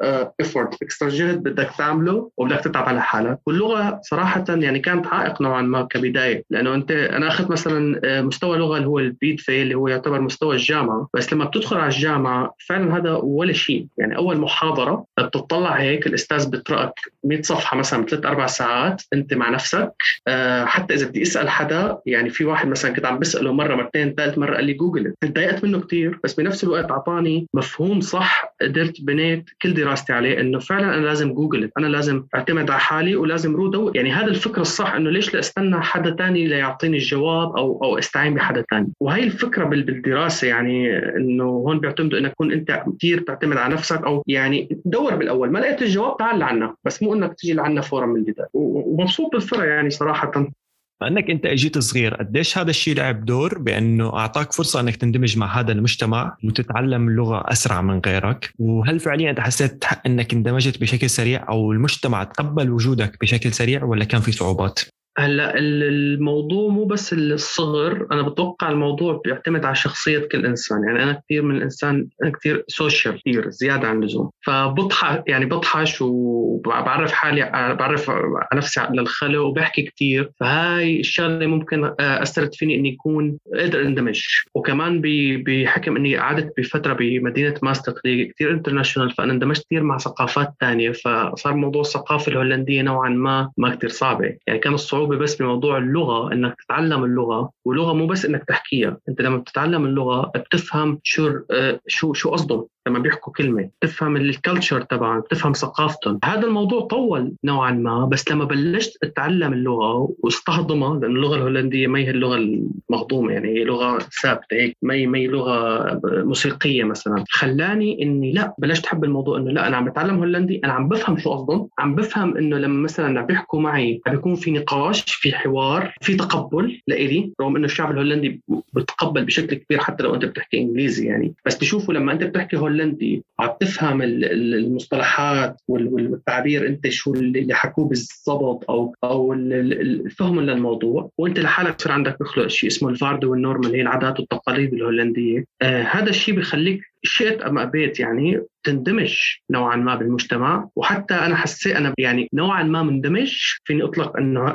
effort 0.41 0.83
extra 0.83 1.09
جهد 1.09 1.43
بدك 1.43 1.71
تعمله 1.79 2.31
وبدك 2.37 2.61
تتعب 2.61 2.85
على 2.85 3.03
حالك. 3.03 3.39
واللغة 3.47 4.01
صراحة 4.03 4.45
يعني 4.49 4.79
كانت 4.79 5.07
عائق 5.07 5.43
نوعا 5.43 5.63
ما 5.63 5.83
كبداية. 5.83 6.45
لأنه 6.51 6.75
أنت 6.75 6.91
أنا 6.91 7.29
أخذت 7.29 7.51
مثلا 7.51 8.01
آه، 8.05 8.21
مستوى 8.21 8.59
لغة 8.59 8.77
اللي 8.77 8.89
هو 8.89 8.99
ال 8.99 9.13
B2 9.13 9.41
في 9.41 9.63
اللي 9.63 9.75
هو 9.75 9.89
يعتبر 9.89 10.21
مستوى 10.21 10.55
الجامعة. 10.55 11.09
بس 11.15 11.33
لما 11.33 11.45
بتدخل 11.45 11.77
على 11.77 11.89
الجامعة 11.89 12.55
فعلا 12.67 12.97
هذا 12.97 13.13
ولا 13.13 13.53
شيء. 13.53 13.87
يعني 13.99 14.17
أول 14.17 14.37
محاضرة 14.37 15.05
بتطلع 15.21 15.73
هيك 15.73 16.07
الأستاذ 16.07 16.51
بيقراك 16.51 16.93
100 17.25 17.43
صفحة 17.43 17.77
مثلا 17.77 18.07
ثلاث 18.07 18.27
أربع 18.27 18.47
ساعات. 18.47 19.03
أنت 19.13 19.32
مع 19.37 19.51
نفسك. 19.51 19.93
أه 20.29 20.65
حتى 20.65 20.95
إذا 20.95 21.07
بدي 21.07 21.23
أسأل 21.23 21.49
حدا 21.49 21.99
يعني 22.07 22.31
في 22.31 22.45
واحد 22.45 22.69
مثلا 22.69 22.93
كنت 22.93 23.07
عم 23.07 23.19
بسأله 23.19 23.53
مرة 23.53 23.75
مرتين 23.75 24.15
ثالث 24.15 24.39
مرة 24.39 24.55
قال 24.55 24.65
لي 24.65 24.73
جوجل 24.73 25.15
تضايقت 25.21 25.65
منه 25.65 25.81
كثير 25.81 26.19
بس 26.25 26.35
بنفس 26.35 26.65
الوقت 26.65 26.91
أعطاني 26.91 27.49
مفهوم 27.55 28.01
صح 28.01 28.55
قدرت 28.63 29.01
بنيت 29.01 29.45
كل 29.63 29.75
دراستي 29.75 30.13
عليه 30.13 30.41
إنه 30.41 30.59
فعلا 30.59 30.95
أنا 30.95 31.07
لازم 31.07 31.33
جوجل 31.33 31.71
أنا 31.79 31.87
لازم 31.87 32.25
أعتمد 32.35 32.71
على 32.71 32.81
حالي 32.81 33.17
ولازم 33.17 33.57
رو 33.57 33.67
دور 33.69 33.97
يعني 33.97 34.13
هذا 34.13 34.27
الفكر 34.27 34.61
الصح 34.61 34.95
إنه 34.95 35.11
ليش 35.11 35.35
لاستنى 35.35 35.81
حدا 35.81 36.17
ثاني 36.17 36.47
ليعطيني 36.47 36.97
الجواب 36.97 37.57
أو. 37.57 37.81
أو 37.85 37.99
أستعين 37.99 38.35
بحدا 38.35 38.65
ثاني 38.71 38.93
وهي 39.01 39.23
الفكرة 39.25 39.65
بالدراسة 39.65 40.49
يعني 40.49 40.99
إنه 40.99 41.45
هون 41.45 41.81
بيعتمدوا 41.81 42.19
إنك 42.19 42.33
تكون 42.33 42.53
أنت 42.53 42.83
كثير 42.97 43.21
تعتمد 43.21 43.57
على 43.57 43.75
نفسك 43.75 44.03
أو 44.05 44.23
يعني 44.27 44.81
دور 44.85 45.15
بالأول. 45.17 45.51
ما 45.51 45.59
لقيت 45.59 45.83
الجواب 45.83 46.17
تعال 46.17 46.39
لعنا 46.39 46.75
بس 46.85 47.03
مو 47.03 47.15
إنك 47.15 47.35
تجي 47.35 47.53
لعنا 47.53 47.81
فورا 47.81 48.07
من 48.07 48.17
البدايه 48.17 48.49
ومبسوط 48.55 49.22
بالفرع 49.33 49.65
يعني 49.65 49.91
صراحة؟ 49.91 50.53
فانك 51.01 51.31
أنت 51.31 51.47
إجيت 51.47 51.79
صغير 51.79 52.15
قديش 52.15 52.59
هذا 52.59 52.71
الشيء 52.71 52.95
لعب 52.97 53.25
دور 53.25 53.59
بأنه 53.59 54.19
أعطاك 54.19 54.53
فرصة 54.53 54.81
إنك 54.81 54.97
تندمج 54.97 55.39
مع 55.39 55.61
هذا 55.61 55.73
المجتمع 55.73 56.37
وتتعلم 56.45 57.09
اللغة 57.09 57.45
أسرع 57.53 57.81
من 57.81 58.01
غيرك؟ 58.07 58.55
وهل 58.59 59.01
فعليا 59.01 59.31
أنت 59.31 59.41
حسيت 59.41 59.85
إنك 60.07 60.33
اندمجت 60.33 60.81
بشكل 60.81 61.11
سريع 61.11 61.49
أو 61.49 61.73
المجتمع 61.73 62.25
تقبل 62.25 62.71
وجودك 62.71 63.21
بشكل 63.21 63.53
سريع 63.53 63.85
ولا 63.85 64.05
كان 64.05 64.21
في 64.21 64.33
صعوبات؟ 64.33 64.81
هلا 65.19 65.59
الموضوع 65.59 66.69
مو 66.69 66.85
بس 66.85 67.13
الصغر 67.13 68.07
أنا 68.13 68.23
بتوقع 68.23 68.71
الموضوع 68.71 69.21
بيعتمد 69.25 69.65
على 69.65 69.75
شخصية 69.75 70.19
كل 70.19 70.47
إنسان. 70.47 70.85
يعني 70.85 71.03
أنا 71.03 71.13
كثير 71.25 71.43
من 71.43 71.57
الإنسان 71.57 72.07
أنا 72.23 72.31
كثير 72.31 72.65
social 72.69 73.21
كثير 73.21 73.51
زيادة 73.51 73.89
عن 73.89 74.03
اللزوم. 74.03 74.31
فبطحش 74.47 75.25
يعني 75.27 75.45
بطحش 75.45 76.03
وبعرف 76.03 77.13
حالي 77.13 77.51
بعرف 77.79 78.11
نفسي 78.55 78.81
على 78.81 79.01
الخلق 79.01 79.41
وبحكي 79.41 79.83
كثير 79.83 80.31
فهاي 80.41 81.01
الشغلة 81.01 81.47
ممكن 81.47 81.93
أثرت 82.01 82.55
فيني 82.55 82.77
إني 82.77 82.95
اكون 82.95 83.39
قادر 83.55 83.83
اندمج. 83.83 84.23
وكمان 84.55 85.01
بحكم 85.47 85.97
إني 85.97 86.17
قعدت 86.17 86.53
بفترة 86.59 86.93
بمدينة 86.93 87.55
ماستريخت 87.63 87.93
كثير 87.93 88.51
international 88.51 89.11
فأنا 89.11 89.33
اندمجت 89.33 89.65
كثير 89.65 89.83
مع 89.83 89.99
ثقافات 89.99 90.55
ثانية 90.61 90.93
فصار 90.93 91.55
موضوع 91.55 91.81
الثقافة 91.81 92.33
الهولندية 92.33 92.83
نوعا 92.83 93.09
ما 93.09 93.51
ما 93.57 93.75
كثير 93.75 93.91
صعبة. 93.91 94.37
يعني 94.47 94.59
كان 94.59 94.75
الصعوبة 94.75 95.02
صعوبه 95.03 95.17
بس 95.17 95.35
بموضوع 95.35 95.79
اللغة 95.79 96.33
إنك 96.33 96.57
تتعلم 96.65 97.05
اللغة 97.05 97.51
ولغة 97.65 97.93
مو 97.93 98.07
بس 98.07 98.25
إنك 98.25 98.45
تحكيها 98.45 98.97
أنت 99.09 99.21
لما 99.21 99.37
بتتعلم 99.37 99.85
اللغة 99.85 100.33
بتفهم 100.37 101.01
شو 101.03 101.31
آه، 101.51 101.81
شو 101.87 102.13
شو 102.13 102.31
قصدهم 102.31 102.67
لما 102.87 102.99
بيحكوا 102.99 103.33
كلمة 103.33 103.71
تفهم 103.81 104.17
ال 104.17 104.25
culture 104.25 104.83
تبعهم 104.83 105.23
تفهم 105.31 105.53
ثقافتهم. 105.53 106.19
هذا 106.25 106.47
الموضوع 106.47 106.81
طول 106.81 107.35
نوعا 107.45 107.71
ما 107.71 108.05
بس 108.05 108.29
لما 108.31 108.45
بلشت 108.45 108.99
أتعلم 109.05 109.53
اللغة 109.53 110.15
واستهضمها 110.19 111.01
لأن 111.01 111.17
اللغة 111.17 111.37
الهولندية 111.37 111.87
ما 111.87 111.99
هي 111.99 112.11
اللغة 112.11 112.37
المهضومة 112.37 113.33
يعني 113.33 113.49
هي 113.49 113.65
لغة 113.65 113.99
ثابتة 114.23 114.55
هيك 114.55 114.77
ما 114.83 114.95
هي 114.95 115.07
ما 115.07 115.19
هي 115.19 115.27
لغة 115.27 116.01
موسيقية 116.05 116.85
مثلا 116.85 117.25
خلاني 117.31 118.03
إني 118.03 118.33
لما 118.33 118.55
بلشت 118.59 118.87
أحب 118.87 119.05
الموضوع 119.05 119.39
إنه 119.39 119.51
لا 119.51 119.69
أنا 119.69 119.77
عم 119.77 119.85
بتعلم 119.85 120.19
هولندي 120.19 120.61
أنا 120.65 120.73
عم 120.73 120.89
بفهم 120.89 121.19
شو 121.19 121.31
قصدهم 121.33 121.69
عم 121.79 121.95
بفهم 121.95 122.37
إنه 122.37 122.59
لما 122.59 122.83
مثلا 122.83 123.21
عم 123.21 123.27
بيحكوا 123.27 123.61
معي 123.61 124.01
عم 124.07 124.13
بيكون 124.13 124.35
في 124.35 124.51
نقاش 124.51 124.92
نقاش 124.93 125.15
في 125.15 125.33
حوار 125.33 125.95
في 126.01 126.15
تقبل 126.15 126.81
لإلي 126.87 127.33
رغم 127.41 127.57
إنه 127.57 127.65
الشعب 127.65 127.91
الهولندي 127.91 128.41
بتقبل 128.73 129.25
بشكل 129.25 129.57
كبير 129.57 129.79
حتى 129.79 130.03
لو 130.03 130.15
أنت 130.15 130.25
بتحكي 130.25 130.59
إنجليزي 130.59 131.07
يعني. 131.07 131.35
بس 131.47 131.59
تشوفوا 131.59 131.95
لما 131.95 132.13
أنت 132.13 132.23
بتحكي 132.23 132.57
هولندي 132.57 133.25
عم 133.41 133.51
تفهم 133.61 134.03
المصطلحات 134.03 135.57
والتعبير 135.69 136.67
أنت 136.67 136.89
شو 136.89 137.15
اللي 137.15 137.55
حكوه 137.55 137.89
بالضبط 137.89 138.71
أو 138.71 138.95
أو 139.05 139.33
الفهم 139.33 140.41
للموضوع. 140.41 141.11
وأنت 141.19 141.41
لحالك 141.41 141.77
بصير 141.77 141.93
عندك 141.93 142.17
بخلق 142.21 142.47
شيء 142.47 142.71
اسمه 142.71 142.89
ال 142.89 142.93
waarden 142.93 143.25
وال 143.25 143.37
normen 143.37 143.75
هي 143.75 143.83
العادات 143.83 144.21
والتقاليد 144.21 144.75
الهولندية. 144.75 145.45
آه 145.63 145.83
هذا 145.83 146.11
الشيء 146.11 146.35
بخليك 146.37 146.92
شئت 147.05 147.43
ام 147.43 147.59
ابيت 147.59 148.01
يعني 148.01 148.41
تندمج 148.65 149.15
نوعا 149.51 149.77
ما 149.77 149.95
بالمجتمع 149.95 150.69
وحتى 150.77 151.15
أنا 151.15 151.37
حسيت 151.37 151.77
أنا 151.77 151.95
يعني 151.99 152.29
نوعا 152.35 152.63
ما 152.63 152.83
مندمج. 152.83 153.37
فيني 153.65 153.83
أطلق 153.83 154.17
إنه 154.17 154.55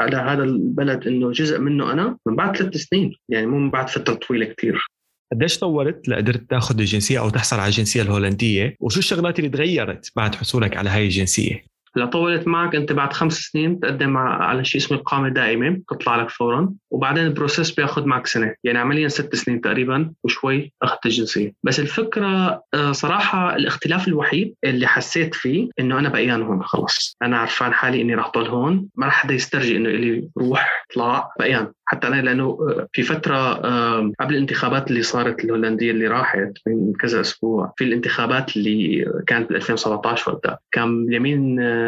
على 0.00 0.16
هذا 0.16 0.44
البلد 0.44 1.06
إنه 1.06 1.30
جزء 1.30 1.58
منه 1.58 1.92
أنا 1.92 2.18
من 2.26 2.36
بعد 2.36 2.56
ثلاث 2.56 2.76
سنين 2.76 3.14
يعني 3.28 3.46
مو 3.46 3.58
من 3.58 3.70
بعد 3.70 3.88
فترة 3.88 4.14
طويلة 4.14 4.46
كثير 4.46 4.86
قديش 5.32 5.58
طولت 5.58 6.08
لقدرت 6.08 6.50
تاخذ 6.50 6.78
الجنسية 6.78 7.18
أو 7.18 7.30
تحصل 7.30 7.56
على 7.56 7.68
الجنسية 7.68 8.02
الهولندية؟ 8.02 8.76
وشو 8.80 8.98
الشغلات 8.98 9.38
اللي 9.38 9.50
تغيرت 9.50 10.12
بعد 10.16 10.34
حصولك 10.34 10.76
على 10.76 10.90
هاي 10.90 11.04
الجنسية؟ 11.04 11.64
لو 11.96 12.06
طولت 12.06 12.46
معك 12.46 12.74
أنت 12.74 12.92
بعد 12.92 13.12
خمس 13.12 13.40
سنين 13.40 13.80
تقدم 13.80 14.16
على 14.16 14.64
شيء 14.64 14.80
اسمه 14.80 14.98
اقامه 14.98 15.28
دائمه 15.28 15.70
بتطلع 15.70 16.22
لك 16.22 16.30
فورا. 16.30 16.72
وبعدين 16.90 17.26
ال 17.26 17.32
process 17.32 17.70
بياخذ 17.70 18.04
معك 18.04 18.26
سنة 18.26 18.54
يعني 18.64 18.78
عمليا 18.78 19.08
ست 19.08 19.34
سنين 19.34 19.60
تقريبا 19.60 20.12
وشوي 20.24 20.72
أخذت 20.82 21.06
الجنسية. 21.06 21.52
بس 21.62 21.80
الفكرة 21.80 22.62
آه، 22.74 22.92
صراحة 22.92 23.56
الاختلاف 23.56 24.08
الوحيد 24.08 24.54
اللي 24.64 24.86
حسيت 24.86 25.34
فيه 25.34 25.68
إنه 25.80 25.98
أنا 25.98 26.08
بقيان 26.08 26.42
هون 26.42 26.62
خلص 26.62 27.16
أنا 27.22 27.38
عرفان 27.38 27.72
حالي 27.72 28.00
إني 28.00 28.14
راح 28.14 28.30
ضل 28.36 28.46
هون 28.46 28.88
ما 28.96 29.06
راح 29.06 29.14
حدا 29.14 29.34
يسترجي 29.34 29.76
إنه 29.76 29.88
إلي 29.88 30.28
روح 30.38 30.86
اطلع 30.90 31.30
بقيان. 31.38 31.72
حتى 31.84 32.06
أنا 32.06 32.22
لأنه 32.22 32.44
آه، 32.44 32.88
في 32.92 33.02
فترة 33.02 33.52
قبل 34.20 34.34
الانتخابات 34.34 34.90
اللي 34.90 35.02
صارت 35.02 35.44
الهولندية 35.44 35.90
اللي 35.90 36.06
راحت 36.06 36.52
من 36.66 36.92
كذا 36.92 37.20
أسبوع 37.20 37.72
في 37.76 37.84
الانتخابات 37.84 38.56
اللي 38.56 39.06
كانت 39.26 39.48
بال 39.48 39.56
2017 39.56 40.30
وقتها 40.30 40.58
كان 40.72 41.06
اليمين 41.08 41.60
آه، 41.60 41.81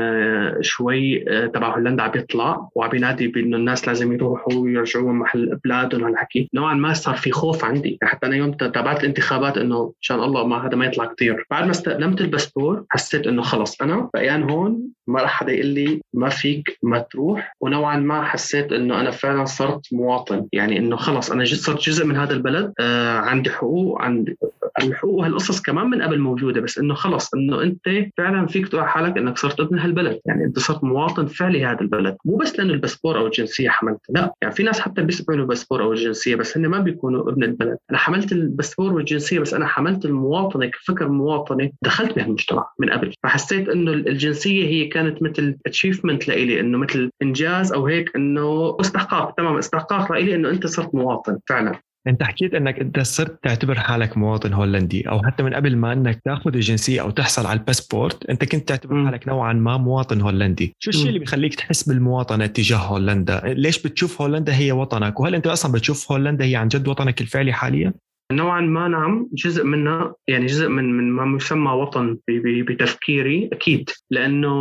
شوي 0.61 1.25
آه، 1.29 1.47
تبع 1.47 1.77
هولندا 1.77 2.03
عم 2.03 2.11
يطلع 2.15 2.69
وعم 2.75 2.97
ينادي 2.97 3.29
بأنه 3.29 3.57
الناس 3.57 3.89
لازم 3.89 4.13
يروحوا 4.13 4.55
ويرجعوا 4.55 5.13
محل 5.13 5.59
بلادهم 5.65 6.03
وهالحكي 6.03 6.51
نوعا 6.55 6.75
ما 6.75 6.93
صار 6.93 7.17
في 7.17 7.33
خوف 7.33 7.65
عندي. 7.65 7.99
حتى 8.03 8.27
أنا 8.27 8.37
يوم 8.37 8.53
تابعت 8.53 9.01
الانتخابات 9.01 9.59
إنه 9.59 9.85
إن 9.85 9.93
شاء 10.01 10.25
الله 10.25 10.47
ما 10.47 10.67
هذا 10.67 10.77
ما 10.77 10.87
يطلع 10.87 11.05
كثير 11.05 11.47
بعد 11.51 11.65
ما 11.65 11.71
استلمت 11.71 12.21
الباسبور 12.21 12.85
حسيت 12.91 13.27
إنه 13.27 13.43
خلص 13.43 13.83
أنا 13.83 14.11
بقيان 14.15 14.51
هون 14.51 14.89
ما 15.06 15.20
راح 15.23 15.30
حدا 15.30 15.52
يقول 15.52 15.66
لي 15.66 16.00
ما 16.14 16.28
فيك 16.28 16.78
ما 16.82 16.99
تروح. 16.99 17.56
ونوعا 17.61 17.96
ما 17.96 18.25
حسيت 18.25 18.73
إنه 18.73 19.00
أنا 19.00 19.11
فعلا 19.11 19.44
صرت 19.44 19.87
مواطن. 19.92 20.46
يعني 20.52 20.78
إنه 20.78 20.96
خلص 20.96 21.30
أنا 21.30 21.44
صرت 21.44 21.80
جزء 21.80 22.06
من 22.06 22.16
هذا 22.16 22.32
البلد. 22.32 22.73
آه 22.80 23.18
عندي 23.18 23.50
حقوق 23.50 24.02
عندي 24.02 24.38
الحقوق 24.82 25.14
وهالقصص 25.14 25.61
كمان 25.61 25.87
من 25.87 26.02
قبل 26.02 26.18
موجودة. 26.18 26.61
بس 26.61 26.78
إنه 26.78 26.94
خلص 26.94 27.34
إنه 27.34 27.62
أنت 27.62 28.11
فعلا 28.16 28.46
فيك 28.46 28.68
تقول 28.68 28.84
حالك 28.84 29.18
إنك 29.18 29.38
صرت 29.38 29.61
ابن 29.61 29.78
هالبلد. 29.78 30.20
يعني 30.26 30.44
أنت 30.44 30.58
صرت 30.58 30.84
مواطن 30.84 31.26
فعلي 31.26 31.64
هذا 31.64 31.80
البلد. 31.80 32.16
مو 32.25 32.37
بس 32.37 32.58
لأنه 32.58 32.73
الباسبور 32.73 33.18
أو 33.18 33.26
الجنسية 33.26 33.68
حملته. 33.68 34.00
لا 34.08 34.34
يعني 34.42 34.54
في 34.54 34.62
ناس 34.62 34.80
حتى 34.80 35.02
بيسمعوا 35.02 35.40
الباسبور 35.40 35.82
أو 35.82 35.92
الجنسية 35.92 36.37
بس 36.37 36.58
هن 36.58 36.66
ما 36.66 36.78
بيكونوا 36.78 37.30
ابن 37.30 37.44
البلد. 37.44 37.76
أنا 37.90 37.99
حملت 37.99 38.32
الباسبور 38.32 38.92
والجنسية 38.92 39.40
بس 39.40 39.54
أنا 39.54 39.66
حملت 39.66 40.04
المواطنة 40.04 40.66
كفكر 40.66 41.08
مواطنة. 41.08 41.70
دخلت 41.82 42.16
بهالمجتمع 42.16 42.66
من 42.78 42.90
قبل. 42.90 43.12
فحسيت 43.23 43.68
إنه 43.68 43.92
الجنسية 43.92 44.66
هي 44.66 44.84
كانت 44.95 45.23
مثل 45.23 45.57
achievement 45.66 46.28
لإلي 46.29 46.61
إنه 46.61 46.79
مثل 46.79 47.11
إنجاز 47.23 47.73
أو 47.73 47.87
هيك 47.87 48.17
إنه 48.17 48.77
استحقاق 48.81 49.35
تمام 49.35 49.57
استحقاق 49.57 50.13
لإلي 50.13 50.35
إنه 50.35 50.51
أنت 50.51 50.67
صرت 50.67 50.95
مواطن 50.95 51.39
فعلا. 51.49 51.81
أنت 52.07 52.23
حكيت 52.23 52.55
إنك 52.55 52.79
أنت 52.79 53.01
صرت 53.01 53.39
تعتبر 53.43 53.75
حالك 53.75 54.17
مواطن 54.17 54.53
هولندي 54.53 55.09
أو 55.09 55.23
حتى 55.23 55.43
من 55.43 55.55
قبل 55.55 55.77
ما 55.77 55.93
إنك 55.93 56.21
تأخذ 56.25 56.55
الجنسيه 56.55 57.01
أو 57.01 57.11
تحصل 57.11 57.47
على 57.47 57.59
الباسبورت 57.59 58.31
أنت 58.31 58.45
كنت 58.45 58.69
تعتبر 58.69 59.07
حالك 59.07 59.29
نوعا 59.29 59.53
ما 59.53 59.77
مواطن 59.77 60.21
هولندي. 60.21 60.77
شو 60.79 60.91
الشيء 60.91 61.09
اللي 61.09 61.19
بيخليك 61.19 61.55
تحس 61.55 61.89
بالمواطنة 61.89 62.47
تجاه 62.47 62.77
هولندا؟ 62.77 63.43
ليش 63.45 63.83
بتشوف 63.83 64.23
هولندا 64.23 64.57
هي 64.57 64.73
وطنك؟ 64.73 65.21
وهل 65.21 65.35
أنت 65.35 65.47
أصلا 65.47 65.73
بتشوف 65.73 66.13
هولندا 66.13 66.45
هي 66.45 66.57
عن 66.57 66.69
جد 66.69 66.89
وطنك 66.89 67.21
الفعلي 67.21 67.53
حاليا؟ 67.53 67.93
نوعا 68.33 68.61
ما 68.61 68.88
نعم 68.88 69.28
جزء 69.33 69.64
منها 69.64 70.14
يعني 70.28 70.47
جزء 70.47 70.69
من 70.69 70.97
من 70.97 71.12
ما 71.12 71.37
يسمى 71.37 71.71
وطن 71.71 72.19
بتفكيري 72.28 73.49
أكيد. 73.52 73.90
لأنه 74.11 74.54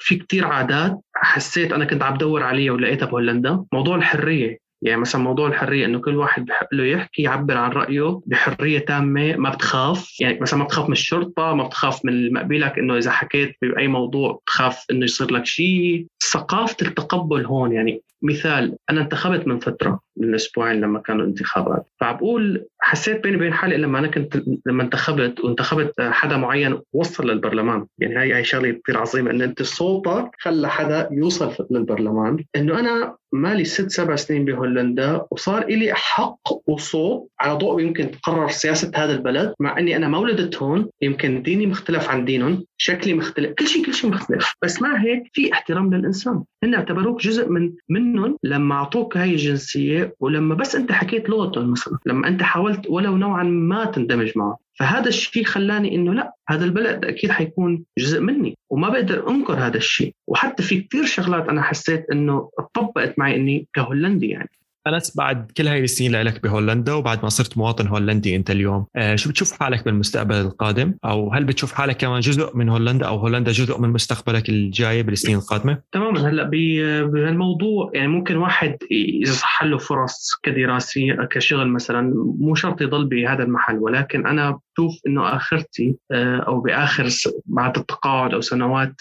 في 0.00 0.16
كثير 0.16 0.46
عادات 0.46 1.00
حسيت 1.14 1.72
أنا 1.72 1.84
كنت 1.84 2.02
عم 2.02 2.14
بدور 2.14 2.42
عليها 2.42 2.72
ولقيتها 2.72 3.06
بهولندا. 3.06 3.64
موضوع 3.72 3.96
الحرية 3.96 4.58
يعني 4.82 5.00
مثلا 5.00 5.22
موضوع 5.22 5.48
الحرية 5.48 5.86
إنه 5.86 5.98
كل 6.00 6.16
واحد 6.16 6.46
بحق 6.46 6.74
له 6.74 6.84
يحكي 6.84 7.22
يعبر 7.22 7.56
عن 7.56 7.70
رأيه 7.70 8.20
بحرية 8.26 8.78
تامة 8.78 9.36
ما 9.36 9.50
بتخاف. 9.50 10.20
يعني 10.20 10.38
مثلا 10.40 10.58
ما 10.58 10.64
بتخاف 10.64 10.86
من 10.86 10.92
الشرطة 10.92 11.54
ما 11.54 11.64
بتخاف 11.64 12.04
من 12.04 12.12
المقبلك 12.12 12.78
إنه 12.78 12.96
إذا 12.96 13.10
حكيت 13.10 13.56
بأي 13.62 13.88
موضوع 13.88 14.32
بتخاف 14.32 14.84
إنه 14.90 15.04
يصير 15.04 15.32
لك 15.32 15.46
شيء. 15.46 16.06
ثقافة 16.32 16.76
التقبل 16.82 17.46
هون 17.46 17.72
يعني 17.72 18.02
مثال 18.22 18.76
أنا 18.90 19.00
انتخبت 19.00 19.46
من 19.46 19.58
فترة 19.58 20.00
من 20.16 20.34
أسبوعين 20.34 20.80
لما 20.80 20.98
كانوا 20.98 21.26
انتخابات. 21.26 21.86
فبقول 22.00 22.66
حسيت 22.80 23.22
بيني 23.22 23.36
وبين 23.36 23.52
حالي 23.52 23.76
لما 23.76 23.98
أنا 23.98 24.08
كنت 24.08 24.42
لما 24.66 24.82
انتخبت 24.82 25.40
وانتخبت 25.40 25.92
حدا 26.00 26.36
معين 26.36 26.78
وصل 26.92 27.30
للبرلمان. 27.30 27.86
يعني 27.98 28.16
هاي 28.16 28.32
هاي 28.32 28.44
شغلة 28.44 28.80
كثير 28.84 28.98
عظيمة 28.98 29.30
انه 29.30 29.44
أنت 29.44 29.62
صوتك 29.62 30.30
خلى 30.38 30.68
حدا 30.68 31.08
يوصل 31.12 31.66
للبرلمان. 31.70 32.44
إنه 32.56 32.80
أنا 32.80 33.16
مالي 33.32 33.64
ست 33.64 33.90
سبع 33.90 34.16
سنين 34.16 34.44
بهولندا 34.44 35.26
وصار 35.30 35.66
لي 35.66 35.94
حق 35.94 36.68
وصوت 36.68 37.28
على 37.40 37.52
ضوء 37.58 37.80
يمكن 37.80 38.10
تقرر 38.10 38.48
سياسة 38.48 38.90
هذا 38.94 39.12
البلد 39.12 39.54
مع 39.60 39.78
إني 39.78 39.96
أنا 39.96 40.08
ما 40.08 40.18
ولدت 40.18 40.56
هون 40.56 40.88
يمكن 41.02 41.42
ديني 41.42 41.66
مختلف 41.66 42.10
عن 42.10 42.24
دينهم. 42.24 42.64
شكلي 42.80 43.14
مختلف. 43.14 43.52
كل 43.52 43.66
شيء 43.66 43.86
كل 43.86 43.94
شيء 43.94 44.10
مختلف. 44.10 44.54
بس 44.62 44.82
مع 44.82 44.96
هيك 44.96 45.30
في 45.32 45.52
احترام 45.52 45.94
للإنسان. 45.94 46.42
هن 46.64 46.74
اعتبروك 46.74 47.20
جزء 47.20 47.48
من 47.48 47.72
منهم 47.88 48.36
لما 48.42 48.74
أعطوك 48.74 49.16
هاي 49.16 49.30
الجنسية 49.30 50.14
ولما 50.20 50.54
بس 50.54 50.76
أنت 50.76 50.92
حكيت 50.92 51.28
لغتهم 51.28 51.70
مثلا 51.70 51.98
لما 52.06 52.28
أنت 52.28 52.42
حاولت 52.42 52.86
ولو 52.88 53.16
نوعا 53.16 53.42
ما 53.42 53.84
تندمج 53.84 54.32
معه 54.36 54.58
فهذا 54.78 55.08
الشيء 55.08 55.44
خلاني 55.44 55.94
إنه 55.94 56.14
لا 56.14 56.34
هذا 56.48 56.64
البلد 56.64 57.04
أكيد 57.04 57.30
حيكون 57.30 57.84
جزء 57.98 58.20
مني 58.20 58.58
وما 58.70 58.88
بقدر 58.88 59.28
أنكر 59.30 59.54
هذا 59.54 59.76
الشيء. 59.76 60.14
وحتى 60.26 60.62
في 60.62 60.80
كثير 60.80 61.04
شغلات 61.04 61.48
أنا 61.48 61.62
حسيت 61.62 62.06
إنه 62.12 62.50
طبقت 62.74 63.18
معي 63.18 63.36
إني 63.36 63.66
كهولندي 63.74 64.28
يعني. 64.28 64.50
انس 64.88 65.16
بعد 65.16 65.52
كل 65.56 65.68
هاي 65.68 65.84
السنين 65.84 66.22
لك 66.22 66.42
بهولندا 66.42 66.92
وبعد 66.92 67.18
ما 67.22 67.28
صرت 67.28 67.58
مواطن 67.58 67.86
هولندي 67.86 68.36
أنت 68.36 68.50
اليوم 68.50 68.86
آه 68.96 69.16
شو 69.16 69.30
بتشوف 69.30 69.52
حالك 69.52 69.84
بالمستقبل 69.84 70.34
القادم؟ 70.34 70.94
أو 71.04 71.32
هل 71.32 71.44
بتشوف 71.44 71.72
حالك 71.72 71.96
كمان 71.96 72.20
جزء 72.20 72.56
من 72.56 72.68
هولندا 72.68 73.06
أو 73.06 73.16
هولندا 73.16 73.52
جزء 73.52 73.80
من 73.80 73.88
مستقبلك 73.88 74.48
الجاي 74.48 75.02
بالسنين 75.02 75.36
القادمة؟ 75.36 75.78
تماما. 75.92 76.30
هلأ 76.30 76.42
بهالموضوع 76.42 77.90
يعني 77.94 78.08
ممكن 78.08 78.36
واحد 78.36 78.76
إذا 78.90 79.32
صح 79.32 79.62
له 79.64 79.78
فرص 79.78 80.30
كدراسه 80.42 81.00
كشغل 81.30 81.68
مثلا 81.68 82.12
مو 82.40 82.54
شرط 82.54 82.82
يضل 82.82 83.06
بهذا 83.06 83.42
المحل 83.42 83.78
ولكن 83.78 84.26
أنا 84.26 84.58
بشوف 84.78 85.00
إنه 85.06 85.36
آخرتي 85.36 85.96
آه، 86.12 86.36
أو 86.36 86.60
بآخر 86.60 87.08
بعد 87.46 87.78
التقاعد 87.78 88.34
أو 88.34 88.40
سنوات 88.40 88.94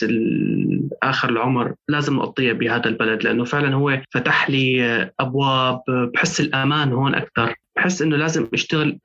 آخر 1.04 1.30
العمر 1.30 1.74
لازم 1.88 2.20
أقضيها 2.20 2.54
بهذا 2.54 2.86
البلد 2.86 3.24
لأنه 3.24 3.44
فعلا 3.44 3.76
هو 3.76 4.02
فتح 4.12 4.50
لي 4.50 5.12
أبواب 5.20 5.77
بحس 6.14 6.40
الأمان 6.42 6.92
هون 6.92 7.16
أكثر. 7.16 7.56
بحس 7.78 8.02
إنه 8.02 8.16
لازم 8.18 8.48
أشتغل 8.54 9.00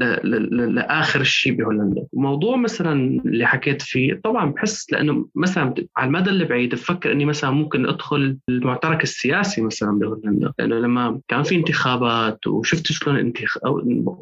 لآخر 0.53 1.23
شيء 1.23 1.53
بهولندا. 1.53 2.07
موضوع 2.13 2.57
مثلا 2.57 3.21
اللي 3.25 3.47
حكيت 3.47 3.83
فيه 3.83 4.21
طبعا 4.25 4.51
بحس 4.51 4.93
لأنه 4.93 5.27
مثلا 5.35 5.75
على 5.97 6.07
المدى 6.07 6.31
البعيد 6.31 6.75
بفكر 6.75 7.13
إني 7.13 7.25
مثلا 7.25 7.51
ممكن 7.51 7.87
أدخل 7.87 8.39
المعترك 8.49 9.03
السياسي 9.03 9.63
مثلا 9.63 9.99
بهولندا. 9.99 10.53
لأنه 10.59 10.79
لما 10.79 11.21
كان 11.29 11.43
في 11.43 11.57
انتخابات 11.57 12.47
وشفت 12.47 12.93
شلون 12.93 13.17
انتخ... 13.17 13.57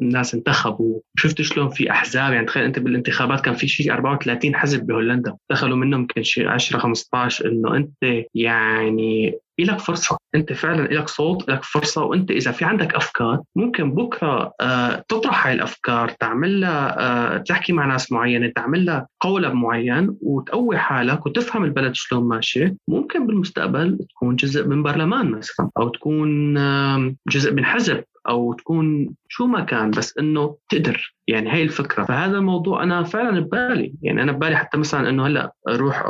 الناس 0.01 0.35
انتخبوا 0.35 0.99
شفت 1.17 1.41
شلون 1.41 1.69
في 1.69 1.91
أحزاب 1.91 2.33
يعني 2.33 2.45
تخيل 2.45 2.63
أنت 2.63 2.79
بالانتخابات 2.79 3.41
كان 3.41 3.53
في 3.53 3.67
شيء 3.67 3.93
34 3.93 4.55
حزب 4.55 4.85
بهولندا. 4.85 5.35
دخلوا 5.49 5.77
منهم 5.77 6.01
يمكن 6.01 6.23
شيء 6.23 6.47
10 6.47 6.79
15 6.79 7.51
إنه 7.51 7.75
أنت 7.75 8.25
يعني 8.35 9.33
لك 9.59 9.79
فرصة. 9.79 10.17
أنت 10.35 10.53
فعلا 10.53 10.81
لك 10.81 11.09
صوت 11.09 11.49
لك 11.49 11.63
فرصة 11.63 12.03
وأنت 12.03 12.31
إذا 12.31 12.51
في 12.51 12.65
عندك 12.65 12.95
أفكار 12.95 13.41
ممكن 13.55 13.91
بكرة 13.91 14.53
آه 14.61 15.03
تطرح 15.07 15.47
هاي 15.47 15.53
الأفكار 15.53 16.09
تعمل 16.09 16.61
لها 16.61 16.99
آه 16.99 17.37
تحكي 17.37 17.73
مع 17.73 17.85
ناس 17.85 18.11
معينة 18.11 18.51
تعمل 18.55 18.85
لها 18.85 19.07
قولب 19.19 19.53
معين 19.53 20.17
وتقوي 20.21 20.77
حالك 20.77 21.25
وتفهم 21.25 21.63
البلد 21.63 21.95
شلون 21.95 22.23
ماشي. 22.23 22.75
ممكن 22.87 23.27
بالمستقبل 23.27 23.99
تكون 24.09 24.35
جزء 24.35 24.67
من 24.67 24.83
برلمان 24.83 25.31
مثلا 25.31 25.69
أو 25.77 25.89
تكون 25.89 26.57
آه 26.57 27.15
جزء 27.29 27.53
من 27.53 27.65
حزب 27.65 28.03
أو 28.29 28.53
تكون 28.53 29.09
شو 29.33 29.45
ما 29.45 29.61
كان 29.61 29.91
بس 29.91 30.17
إنه 30.17 30.57
تقدر. 30.69 31.15
يعني 31.27 31.51
هاي 31.51 31.63
الفكرة. 31.63 32.03
فهذا 32.03 32.37
الموضوع 32.37 32.83
أنا 32.83 33.03
فعلا 33.03 33.39
ببالي. 33.39 33.93
يعني 34.01 34.23
أنا 34.23 34.31
ببالي 34.31 34.55
حتى 34.57 34.77
مثلا 34.77 35.09
إنه 35.09 35.27
هلأ 35.27 35.51
أروح 35.67 36.03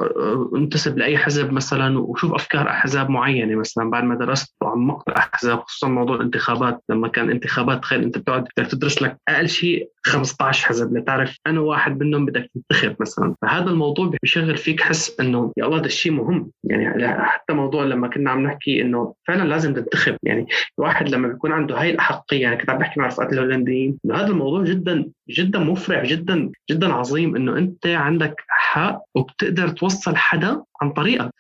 أنتسب 0.56 0.98
لأي 0.98 1.18
حزب 1.18 1.54
مثلا 1.54 2.00
وشوف 2.00 2.34
أفكار 2.34 2.70
أحزاب 2.70 3.10
معينة 3.10 3.56
مثلا 3.56 3.90
بعد 3.90 4.04
ما 4.04 4.16
درست 4.16 4.56
وعمقت 4.62 5.10
أحزاب 5.10 5.60
خصوصا 5.60 5.88
موضوع 5.88 6.16
الانتخابات. 6.16 6.84
لما 6.90 7.08
كان 7.08 7.30
انتخابات 7.30 7.82
تخيل 7.82 8.04
أنت 8.04 8.18
بتقعد 8.18 8.48
تدرس 8.70 9.02
لك 9.02 9.18
أقل 9.30 9.50
شيء 9.50 9.90
15 10.06 10.68
حزب. 10.68 10.98
لتعرف 10.98 11.38
أنا 11.48 11.60
واحد 11.60 12.04
منهم 12.04 12.26
بدك 12.26 12.50
تنتخب 12.54 12.96
مثلا. 13.00 13.36
فهذا 13.42 13.70
الموضوع 13.70 14.12
بيشغل 14.22 14.58
فيك 14.58 14.82
حس 14.82 15.20
إنه 15.20 15.54
يا 15.58 15.66
الله 15.66 15.78
هذا 15.78 15.86
الشيء 15.86 16.12
مهم. 16.12 16.52
يعني 16.64 17.08
حتى 17.26 17.54
موضوع 17.54 17.84
لما 17.84 18.08
كنا 18.08 18.32
عم 18.32 18.44
نحكي 18.44 18.82
إنه 18.82 19.14
فعلا 19.28 19.48
لازم 19.48 19.74
تنتخب. 19.74 20.18
يعني 20.24 20.48
الواحد 20.80 21.10
لما 21.10 21.28
بيكون 21.28 21.52
عنده 21.52 21.82
هاي 21.82 21.90
الأحقية 21.90 22.42
يعني 22.42 22.58
كنت 22.58 22.70
عم 22.70 22.78
بحكي 22.78 23.00
مع 23.00 23.10
رفقات 23.12 23.34
الهولنديين 23.34 23.98
هذا 24.12 24.28
الموضوع 24.28 24.64
جدا 24.64 25.06
جدا 25.30 25.60
مفرح 25.60 26.06
جدا 26.06 26.52
جدا 26.72 26.94
عظيم 26.94 27.36
إنه 27.36 27.58
أنت 27.58 27.88
عندك 27.88 28.36
حق 28.48 29.02
وبتقدر 29.16 29.68
توصل 29.68 30.16
حدا 30.16 30.64
عن 30.82 30.90
طريقك. 30.92 31.32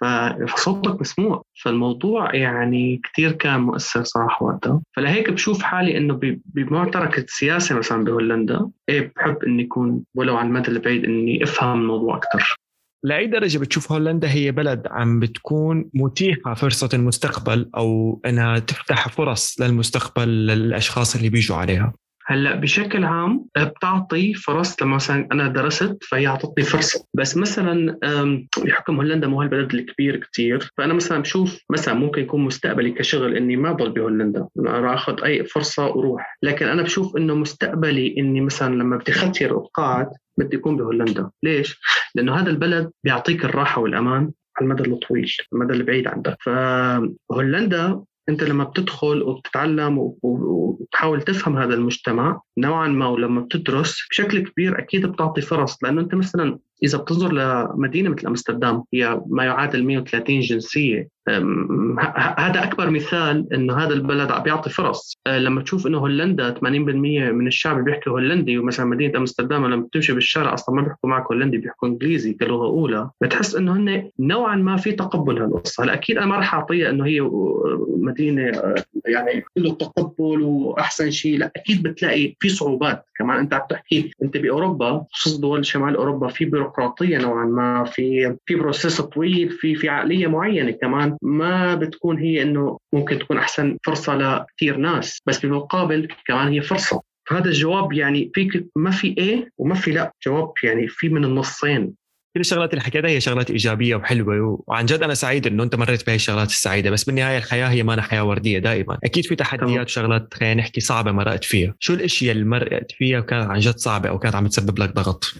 فصوتك 0.47 1.01
مسموع. 1.01 1.43
فالموضوع 1.63 2.35
يعني 2.35 3.01
كثير 3.03 3.31
كان 3.31 3.61
مؤثر 3.61 4.03
صراحة 4.03 4.45
وقتها. 4.45 4.81
فلهيك 4.95 5.29
بشوف 5.29 5.63
حالي 5.63 5.97
إنه 5.97 6.19
بمعترك 6.45 7.17
السياسة 7.17 7.77
مثلا 7.77 8.03
بهولندا 8.03 8.69
إيه 8.89 9.13
بحب 9.15 9.37
إني 9.47 9.63
اكون 9.65 10.03
ولو 10.15 10.37
على 10.37 10.47
المدى 10.47 10.71
البعيد 10.71 11.05
إني 11.05 11.43
أفهم 11.43 11.81
الموضوع 11.81 12.17
أكثر 12.17 12.55
لأي 13.03 13.27
درجة 13.27 13.57
بتشوف 13.57 13.91
هولندا 13.91 14.31
هي 14.31 14.51
بلد 14.51 14.87
عم 14.87 15.19
بتكون 15.19 15.89
متيحة 15.93 16.53
فرصة 16.53 16.89
المستقبل 16.93 17.69
أو 17.77 18.21
إنها 18.25 18.59
تفتح 18.59 19.09
فرص 19.09 19.61
للمستقبل 19.61 20.27
للأشخاص 20.27 21.15
اللي 21.15 21.29
بيجوا 21.29 21.57
عليها؟ 21.57 21.93
هلأ 22.25 22.55
بشكل 22.55 23.03
عام 23.03 23.45
بتعطي 23.57 24.33
فرص 24.33 24.81
لما 24.81 24.95
مثلا 24.95 25.27
أنا 25.31 25.47
درست 25.47 26.03
فهي 26.03 26.27
اعطتني 26.27 26.63
فرصه 26.63 27.05
بس 27.13 27.37
مثلا 27.37 27.97
بحكم 28.65 28.95
هولندا 28.95 29.27
مو 29.27 29.41
هالبلد 29.41 29.73
الكبير 29.73 30.17
كثير 30.17 30.71
فأنا 30.77 30.93
مثلا 30.93 31.21
بشوف 31.21 31.59
مثلا 31.69 31.93
ممكن 31.93 32.21
يكون 32.21 32.41
مستقبلي 32.41 32.91
كشغل 32.91 33.35
إني 33.35 33.55
ما 33.55 33.71
ضل 33.71 33.91
بهولندا. 33.91 34.47
راح 34.57 34.93
أخذ 34.93 35.23
أي 35.23 35.43
فرصة 35.43 35.85
وأروح 35.85 36.37
لكن 36.43 36.67
أنا 36.67 36.81
بشوف 36.81 37.17
إنه 37.17 37.35
مستقبلي 37.35 38.15
إني 38.17 38.41
مثلا 38.41 38.75
لما 38.75 38.97
بدي 38.97 39.11
اختير 39.11 39.51
أوقات 39.51 40.09
بدي 40.37 40.57
أكون 40.57 40.77
بهولندا. 40.77 41.29
ليش؟ 41.43 41.79
لأنه 42.15 42.35
هذا 42.35 42.49
البلد 42.49 42.91
بيعطيك 43.03 43.45
الراحة 43.45 43.81
والأمان 43.81 44.31
على 44.57 44.65
المدى 44.65 44.91
الطويل 44.91 45.31
المدى 45.53 45.73
البعيد 45.73 46.07
عندك. 46.07 46.37
فهولندا 46.39 48.03
انت 48.31 48.43
لما 48.43 48.63
بتدخل 48.63 49.21
وبتتعلم 49.23 49.97
وتحاول 50.21 51.21
تفهم 51.21 51.57
هذا 51.57 51.73
المجتمع 51.73 52.41
نوعا 52.57 52.87
ما 52.87 53.07
ولما 53.07 53.41
بتدرس 53.41 54.07
بشكل 54.09 54.39
كبير 54.39 54.79
أكيد 54.79 55.05
بتعطي 55.05 55.41
فرص 55.41 55.83
لأنه 55.83 56.01
أنت 56.01 56.15
مثلا 56.15 56.59
إذا 56.83 56.97
بتنظر 56.97 57.33
لمدينة 57.33 58.09
مثل 58.09 58.27
أمستردام 58.27 58.83
هي 58.93 59.21
ما 59.27 59.43
يعادل 59.43 59.83
130 59.83 60.39
جنسية. 60.39 61.09
هذا 62.37 62.63
أكبر 62.63 62.89
مثال 62.89 63.53
إنه 63.53 63.77
هذا 63.77 63.93
البلد 63.93 64.31
عم 64.31 64.43
بيعطي 64.43 64.69
فرص. 64.69 65.17
أه، 65.27 65.39
لما 65.39 65.61
تشوف 65.61 65.87
إنه 65.87 65.97
هولندا 65.97 66.51
80% 66.51 67.31
من 67.31 67.47
الشعب 67.47 67.83
بيحكي 67.83 68.09
هولندي 68.09 68.57
ومثلا 68.57 68.85
مدينة 68.85 69.17
أمستردام 69.17 69.65
لما 69.65 69.81
بتمشي 69.81 70.13
بالشارع 70.13 70.53
أصلا 70.53 70.75
ما 70.75 70.81
بيحكوا 70.81 71.09
معك 71.09 71.25
هولندي 71.31 71.57
بيحكوا 71.57 71.87
إنجليزي 71.87 72.33
كلغه 72.33 72.65
أولى. 72.65 73.09
بتحس 73.21 73.55
إنه 73.55 73.77
هن 73.77 74.09
نوعا 74.19 74.55
ما 74.55 74.77
في 74.77 74.91
تقبل 74.91 75.41
هالقصة. 75.41 75.83
هلا 75.83 75.93
أكيد 75.93 76.17
أنا 76.17 76.25
ما 76.25 76.35
راح 76.35 76.53
أعطيها 76.53 76.89
إنه 76.89 77.05
هي 77.05 77.21
مدينة 77.97 78.49
أه، 78.49 78.75
يعني 79.05 79.45
كله 79.55 79.71
تقبل 79.71 80.41
وأحسن 80.41 81.11
شيء. 81.11 81.37
لا 81.37 81.51
أكيد 81.55 81.83
بتلاقي 81.83 82.35
في 82.39 82.49
صعوبات. 82.49 83.05
كمان 83.15 83.37
أنت 83.37 83.53
عم 83.53 83.61
تحكي 83.69 84.11
أنت 84.23 84.37
بأوروبا 84.37 85.05
خصوصا 85.11 85.41
دول 85.41 85.65
شمال 85.65 85.95
أوروبا 85.95 86.27
في 86.27 86.45
بيروقراطيه 86.71 87.17
نوعا 87.17 87.45
ما 87.45 87.83
في 87.83 88.35
في 88.45 88.55
بروسيس 88.55 89.01
طويل 89.01 89.49
في 89.49 89.75
في 89.75 89.89
عقلية 89.89 90.27
معينة 90.27 90.71
كمان. 90.71 91.17
ما 91.21 91.75
بتكون 91.75 92.17
هي 92.17 92.41
إنه 92.41 92.77
ممكن 92.93 93.19
تكون 93.19 93.37
أحسن 93.37 93.77
فرصة 93.85 94.15
لكثير 94.15 94.77
ناس 94.77 95.19
بس 95.25 95.39
بالمقابل 95.39 96.07
كمان 96.27 96.47
هي 96.47 96.61
فرصة. 96.61 97.01
هذا 97.31 97.45
الجواب 97.45 97.93
يعني 97.93 98.31
فيك 98.33 98.65
ما 98.75 98.91
في 98.91 99.15
إيه 99.17 99.49
وما 99.57 99.75
في 99.75 99.91
لا. 99.91 100.11
جواب 100.25 100.53
يعني 100.63 100.87
في 100.87 101.09
من 101.09 101.25
النصين. 101.25 101.93
كل 102.35 102.39
الشغلات 102.39 102.69
اللي 102.73 102.81
حكيتها 102.81 103.09
هي 103.09 103.21
شغلات 103.21 103.51
إيجابية 103.51 103.95
وحلوة 103.95 104.63
وعن 104.67 104.85
جد 104.85 105.03
أنا 105.03 105.13
سعيد 105.13 105.47
إنه 105.47 105.63
أنت 105.63 105.75
مريت 105.75 106.07
بهي 106.07 106.15
الشغلات 106.15 106.47
السعيدة. 106.47 106.89
بس 106.89 107.03
بالنهاية 107.03 107.37
الحياة 107.37 107.67
هي 107.67 107.83
ما 107.83 108.01
حياة 108.01 108.23
وردية 108.23 108.59
دائما. 108.59 108.97
أكيد 109.03 109.25
في 109.25 109.35
تحديات 109.35 109.85
وشغلات 109.85 110.33
خلينا 110.33 110.53
نحكي 110.53 110.81
صعبة 110.81 111.11
مرقت 111.11 111.43
فيها. 111.43 111.75
شو 111.79 111.93
الإشياء 111.93 112.31
اللي 112.31 112.45
مرقت 112.45 112.91
فيها 112.91 113.19
وكانت 113.19 113.49
عن 113.49 113.59
جد 113.59 113.77
صعبة 113.77 114.09
أو 114.09 114.19
كانت 114.19 114.35
عم 114.35 114.47
تسبب 114.47 114.79
لك 114.79 114.95
ضغط؟ 114.95 115.33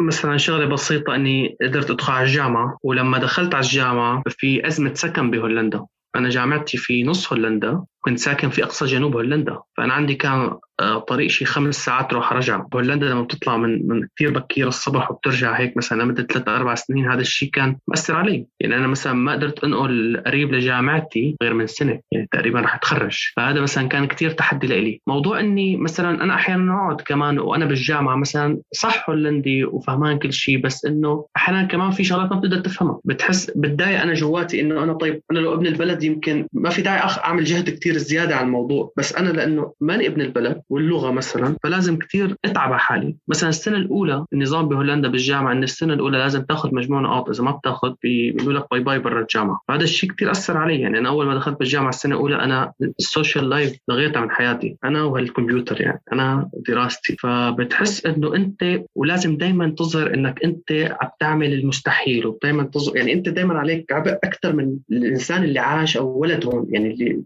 مثلا 0.00 0.36
شغلة 0.36 0.66
بسيطة 0.66 1.14
إني 1.14 1.56
قدرت 1.62 1.90
أدخل 1.90 2.12
على 2.12 2.26
الجامعة 2.26 2.78
ولما 2.82 3.18
دخلت 3.18 3.54
على 3.54 3.64
الجامعة 3.64 4.22
في 4.28 4.66
أزمة 4.66 4.94
سكن 4.94 5.30
بهولندا. 5.30 5.86
أنا 6.16 6.28
جامعتي 6.28 6.76
في 6.76 7.02
نص 7.02 7.32
هولندا. 7.32 7.84
كنت 8.00 8.18
ساكن 8.18 8.50
في 8.50 8.64
أقصى 8.64 8.86
جنوب 8.86 9.14
هولندا 9.14 9.58
فأنا 9.76 9.94
عندي 9.94 10.14
كان 10.14 10.50
آه، 10.80 10.98
طريق 10.98 11.30
شي 11.30 11.44
خمس 11.44 11.84
ساعات 11.84 12.12
روح 12.12 12.32
رجع 12.32 12.66
هولندا 12.74 13.06
لما 13.06 13.22
بتطلع 13.22 13.56
من 13.56 13.88
من 13.88 14.06
كثير 14.16 14.30
بكير 14.30 14.68
الصبح 14.68 15.10
وبترجع 15.10 15.58
هيك 15.58 15.76
مثلا 15.76 16.02
لمدة 16.02 16.22
ثلاث 16.22 16.48
أربع 16.48 16.74
سنين 16.74 17.10
هذا 17.10 17.20
الشيء 17.20 17.50
كان 17.50 17.76
مأثر 17.88 18.16
علي. 18.16 18.46
يعني 18.60 18.76
أنا 18.76 18.86
مثلا 18.86 19.12
ما 19.12 19.32
قدرت 19.32 19.64
أنقل 19.64 20.22
قريب 20.26 20.52
لجامعتي 20.52 21.36
غير 21.42 21.54
من 21.54 21.66
سنة 21.66 22.00
يعني 22.12 22.28
تقريبا 22.32 22.60
رح 22.60 22.74
أتخرج. 22.74 23.32
فهذا 23.36 23.60
مثلا 23.60 23.88
كان 23.88 24.06
كثير 24.06 24.30
تحدي 24.30 24.66
لإلي. 24.66 25.00
موضوع 25.06 25.40
إني 25.40 25.76
مثلا 25.76 26.24
أنا 26.24 26.34
أحيانا 26.34 26.74
أقعد 26.74 27.00
كمان 27.00 27.38
وأنا 27.38 27.64
بالجامعة 27.64 28.16
مثلا 28.16 28.58
صح 28.72 29.10
هولندي 29.10 29.64
وفهمان 29.64 30.18
كل 30.18 30.32
شيء 30.32 30.60
بس 30.62 30.84
إنه 30.84 31.26
أحيانا 31.36 31.64
كمان 31.64 31.90
في 31.90 32.04
شغلات 32.04 32.32
ما 32.32 32.38
بتقدر 32.38 32.60
تفهمها. 32.60 33.00
بتحس 33.04 33.50
بتضايق 33.50 34.00
أنا 34.00 34.14
جواتي 34.14 34.60
إنه 34.60 34.82
أنا 34.82 34.92
طيب 34.92 35.22
أنا 35.30 35.38
لو 35.38 35.54
ابن 35.54 35.66
البلد 35.66 36.02
يمكن 36.02 36.46
ما 36.52 36.70
في 36.70 36.82
داعي 36.82 36.98
أعمل 36.98 37.44
جهد 37.44 37.70
كثير 37.70 37.89
زيادة 37.98 38.36
على 38.36 38.46
الموضوع 38.46 38.92
بس 38.96 39.14
أنا 39.14 39.28
لأنه 39.28 39.72
ماني 39.80 40.06
ابن 40.06 40.20
البلد 40.20 40.62
واللغة 40.70 41.10
مثلا 41.10 41.56
فلازم 41.62 41.98
كثير 41.98 42.36
أتعب 42.44 42.72
على 42.72 42.78
حالي. 42.78 43.16
مثلا 43.28 43.48
السنة 43.48 43.76
الأولى 43.76 44.24
النظام 44.32 44.68
بهولندا 44.68 45.08
بالجامعة 45.08 45.52
إن 45.52 45.62
السنة 45.62 45.94
الأولى 45.94 46.18
لازم 46.18 46.42
تاخذ 46.42 46.74
مجموع 46.74 47.00
نقاط 47.00 47.28
إذا 47.28 47.44
ما 47.44 47.50
بتاخذ 47.50 47.94
بيقولوا 48.02 48.60
لك 48.60 48.66
bye 48.70 48.80
bye 48.80 48.98
برا 48.98 49.20
الجامعة. 49.20 49.60
فهذا 49.68 49.84
الشيء 49.84 50.12
كثير 50.12 50.30
أثر 50.30 50.56
علي. 50.56 50.80
يعني 50.80 50.98
أنا 50.98 51.08
أول 51.08 51.26
ما 51.26 51.34
دخلت 51.34 51.58
بالجامعة 51.58 51.88
السنة 51.88 52.14
الأولى 52.14 52.36
أنا 52.36 52.72
ال 52.98 53.05
social 53.05 53.50
life 53.50 53.78
لغيتها 53.88 54.20
من 54.20 54.30
حياتي 54.30 54.76
أنا 54.84 55.02
وهالكمبيوتر 55.02 55.80
يعني 55.80 56.02
أنا 56.12 56.50
دراستي. 56.68 57.16
فبتحس 57.16 58.06
إنه 58.06 58.34
أنت 58.34 58.82
ولازم 58.94 59.36
دائما 59.36 59.74
تظهر 59.78 60.14
إنك 60.14 60.44
أنت 60.44 60.72
عم 61.00 61.10
تعمل 61.20 61.52
المستحيل 61.52 62.26
ودائما 62.26 62.62
تظهر 62.62 62.96
يعني 62.96 63.12
أنت 63.12 63.28
دائما 63.28 63.58
عليك 63.58 63.92
عبء 63.92 64.12
أكثر 64.12 64.52
من 64.52 64.76
الإنسان 64.90 65.44
اللي 65.44 65.58
عاش 65.60 65.96
أو 65.96 66.18
ولد 66.18 66.46
هون 66.46 66.66
يعني 66.70 66.92
اللي 66.92 67.22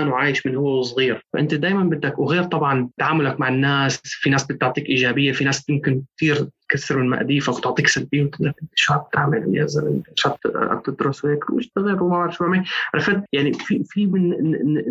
ولدان 0.00 0.12
وعايش 0.12 0.46
من 0.46 0.56
هو 0.56 0.82
صغير. 0.82 1.26
فأنت 1.32 1.54
دائما 1.54 1.84
بدك 1.84 2.18
وغير 2.18 2.42
طبعا 2.42 2.88
تعاملك 2.98 3.40
مع 3.40 3.48
الناس 3.48 4.00
في 4.04 4.30
ناس 4.30 4.44
بتعطيك 4.46 4.88
إيجابية 4.88 5.32
في 5.32 5.44
ناس 5.44 5.68
يمكن 5.68 6.02
كثير 6.16 6.48
تكسر 6.70 6.98
من 6.98 7.10
مقاديفك 7.10 7.52
وتعطيك 7.52 7.86
سلبيه 7.86 8.24
وتقول 8.24 8.48
لك 8.48 8.54
شو 8.74 8.94
عم 8.94 9.00
تعمل 9.12 9.56
يا 9.56 9.66
زلمة 9.66 10.02
عم 10.54 10.80
تدرس 10.80 11.24
وهيك. 11.24 11.50
واشتغل 11.50 12.02
وما 12.02 12.18
بعرف 12.18 12.34
شو 12.34 12.44
بعمل 12.44 12.64
عرفت؟ 12.94 13.22
يعني 13.32 13.52
في 13.52 13.84
في 13.84 14.06
من 14.06 14.34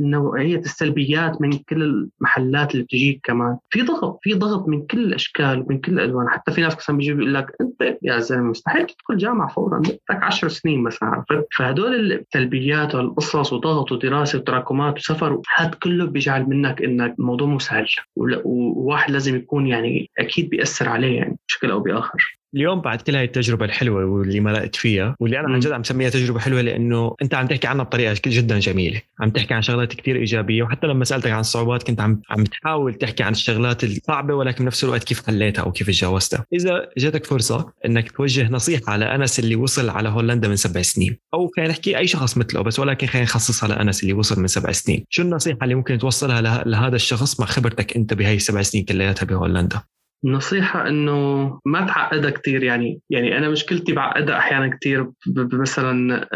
نوعية 0.09 0.59
السلبيات 0.59 1.41
من 1.41 1.51
كل 1.51 1.83
المحلات 1.83 2.71
اللي 2.71 2.83
بتجيك 2.83 3.19
كمان. 3.23 3.57
في 3.69 3.81
ضغط 3.81 4.19
في 4.21 4.33
ضغط 4.33 4.67
من 4.67 4.85
كل 4.85 4.99
الأشكال 4.99 5.65
ومن 5.67 5.77
كل 5.77 5.93
الألوان. 5.93 6.29
حتى 6.29 6.51
في 6.51 6.61
ناس 6.61 6.75
مثلا 6.75 6.97
بيجي 6.97 7.13
بيقول 7.13 7.33
لك 7.33 7.55
أنت 7.61 7.97
يا 8.03 8.19
زلمة 8.19 8.49
مستحيل 8.49 8.85
تدخل 8.85 9.17
جامعة 9.17 9.53
فورا 9.53 9.79
بدك 9.79 10.01
10 10.09 10.47
سنين 10.47 10.83
مثلا 10.83 11.09
عرفت؟ 11.09 11.47
فهدول 11.57 12.11
السلبيات 12.11 12.95
والقصص 12.95 13.53
وضغط 13.53 13.91
ودراسة 13.91 14.39
وتراكمات 14.39 14.97
وسفر 14.97 15.41
هذا 15.57 15.71
كله 15.83 16.05
بيجعل 16.05 16.49
منك 16.49 16.81
إنك 16.81 17.15
الموضوع 17.19 17.47
مو 17.47 17.59
سهل. 17.59 17.87
وواحد 18.15 19.11
لازم 19.11 19.35
يكون 19.35 19.67
يعني 19.67 20.09
أكيد 20.17 20.49
بيأثر 20.49 20.89
عليه 20.89 21.17
يعني 21.17 21.37
بشكل 21.47 21.68
بشكل 21.69 21.71
أو 21.71 21.79
بآخر. 21.79 22.39
اليوم 22.55 22.81
بعد 22.81 23.01
كل 23.01 23.15
هاي 23.15 23.23
التجربة 23.23 23.65
الحلوة 23.65 24.05
واللي 24.05 24.39
مرقت 24.39 24.75
فيها 24.75 25.15
واللي 25.19 25.39
أنا 25.39 25.53
عن 25.53 25.59
جد 25.59 25.71
عم 25.71 25.83
سميها 25.83 26.09
تجربة 26.09 26.39
حلوة 26.39 26.61
لأنه 26.61 27.15
أنت 27.21 27.33
عم 27.33 27.47
تحكي 27.47 27.67
عنها 27.67 27.83
بطريقة 27.83 28.15
جدا 28.27 28.59
جميلة. 28.59 29.01
عم 29.19 29.29
تحكي 29.29 29.53
عن 29.53 29.61
شغلات 29.61 29.93
كثير 29.93 30.15
إيجابية 30.15 30.63
وحتى 30.63 30.87
لما 30.87 31.05
سألتك 31.05 31.31
عن 31.31 31.39
الصعوبات 31.39 31.83
كنت 31.83 32.01
عم 32.01 32.21
عم 32.29 32.43
تحاول 32.43 32.93
تحكي 32.93 33.23
عن 33.23 33.31
الشغلات 33.31 33.83
الصعبة 33.83 34.33
ولكن 34.33 34.63
بنفس 34.63 34.83
الوقت 34.83 35.03
كيف 35.03 35.27
حليتها 35.27 35.61
أو 35.61 35.71
كيف 35.71 35.87
تجاوزتها. 35.87 36.45
إذا 36.53 36.89
جاتك 36.97 37.25
فرصة 37.25 37.73
أنك 37.85 38.11
توجه 38.11 38.49
نصيحة 38.49 38.97
لأنس 38.97 39.39
اللي 39.39 39.55
وصل 39.55 39.89
على 39.89 40.09
هولندا 40.09 40.47
من 40.47 40.55
سبع 40.55 40.81
سنين 40.81 41.17
أو 41.33 41.51
خلينا 41.55 41.71
نحكي 41.71 41.97
أي 41.97 42.07
شخص 42.07 42.37
مثله 42.37 42.61
بس 42.61 42.79
ولكن 42.79 43.07
خلينا 43.07 43.25
نخصصها 43.25 43.69
لأنس 43.69 44.03
اللي 44.03 44.13
وصل 44.13 44.41
من 44.41 44.47
سبع 44.47 44.71
سنين. 44.71 45.05
شو 45.09 45.21
النصيحة 45.21 45.57
اللي 45.63 45.75
ممكن 45.75 45.97
توصلها 45.97 46.41
لهذا 46.65 46.95
الشخص 46.95 47.39
مع 47.39 47.45
خبرتك 47.45 47.95
أنت 47.95 48.13
بهي 48.13 48.35
السبع 48.35 48.61
سنين 48.61 48.85
كلياتها 48.85 49.25
بهولندا؟ 49.25 49.81
النصيحة 50.25 50.87
إنه 50.87 51.59
ما 51.65 51.85
تعقدها 51.85 52.29
كثير 52.29 52.63
يعني 52.63 52.99
يعني 53.09 53.37
أنا 53.37 53.49
مشكلتي 53.49 53.93
بعقدها 53.93 54.37
أحيانا 54.37 54.67
كثير 54.67 55.09
مثلا 55.37 56.27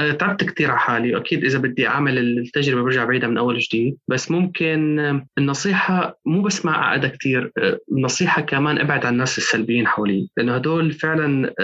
أنا 0.00 0.12
تعبت 0.12 0.44
كثير 0.44 0.70
على 0.70 0.78
حالي 0.78 1.16
أكيد 1.16 1.44
إذا 1.44 1.58
بدي 1.58 1.88
أعمل 1.88 2.18
التجربة 2.18 2.82
برجع 2.82 3.04
بعيدها 3.04 3.28
من 3.28 3.38
أول 3.38 3.58
جديد 3.58 3.96
بس 4.08 4.30
ممكن 4.30 4.98
النصيحة 5.38 6.18
مو 6.26 6.42
بس 6.42 6.64
ما 6.64 6.72
أعقدها 6.72 7.10
كثير 7.10 7.52
النصيحة 7.92 8.42
كمان 8.42 8.78
أبعد 8.78 9.06
عن 9.06 9.12
الناس 9.12 9.38
السلبيين 9.38 9.86
حولي 9.86 10.28
لأنه 10.36 10.54
هدول 10.54 10.92
فعلا 10.92 11.54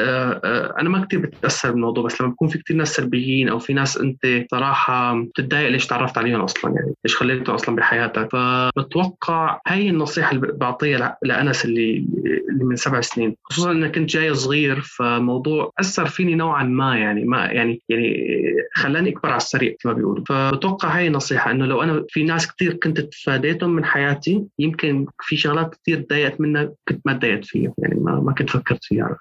أنا 0.81 0.89
ما 0.89 1.05
كثير 1.05 1.21
بتأثر 1.21 1.71
بالموضوع 1.71 2.05
بس 2.05 2.21
لما 2.21 2.31
بكون 2.31 2.49
في 2.49 2.59
كثير 2.59 2.77
ناس 2.77 2.89
سلبيين 2.89 3.49
أو 3.49 3.59
في 3.59 3.73
ناس 3.73 3.97
أنت 3.97 4.47
صراحة 4.51 5.23
بتتضايق 5.23 5.69
ليش 5.69 5.87
تعرفت 5.87 6.19
عليهم 6.19 6.41
أصلا 6.41 6.75
يعني 6.75 6.95
ليش 7.05 7.17
خليتهم 7.17 7.55
أصلا 7.55 7.77
بحياتك 7.77 8.29
فبتوقع 8.33 9.61
هاي 9.67 9.89
النصيحة 9.91 10.33
اللي 10.33 10.53
بعطيها 10.53 11.19
اللي 11.64 12.07
اللي 12.50 12.64
من 12.64 12.77
سبع 12.77 13.00
سنين. 13.00 13.37
خصوصا 13.44 13.70
اني 13.70 13.88
كنت 13.88 14.11
جاي 14.11 14.35
صغير 14.35 14.81
فموضوع 14.81 15.72
أثر 15.81 16.07
فيني 16.07 16.35
نوعا 16.35 16.64
ما 16.64 16.98
يعني 16.98 17.24
ما 17.24 17.46
يعني 17.46 17.83
يعني 17.88 18.27
خلاني 18.74 19.11
أكبر 19.11 19.29
على 19.29 19.37
السريع 19.37 19.74
كما 19.81 19.92
بيقولوا. 19.92 20.24
فبتوقع 20.29 20.98
هاي 20.98 21.11
نصيحة 21.11 21.50
إنه 21.50 21.66
لو 21.66 21.83
أنا 21.83 22.05
في 22.09 22.22
ناس 22.22 22.53
كثير 22.53 22.74
كنت 22.74 23.00
تفاديتهم 23.00 23.70
من 23.70 23.85
حياتي 23.85 24.44
يمكن 24.59 25.07
في 25.20 25.37
شغلات 25.37 25.74
كثير 25.74 26.00
تضايقت 26.00 26.40
منها 26.40 26.72
كنت 26.88 27.00
ما 27.05 27.12
تضايقت 27.12 27.44
فيها 27.44 27.72
يعني 27.79 28.00
ما, 28.00 28.20
ما 28.20 28.33
كنت 28.33 28.50
فكرت 28.50 28.85
فيها 28.85 29.16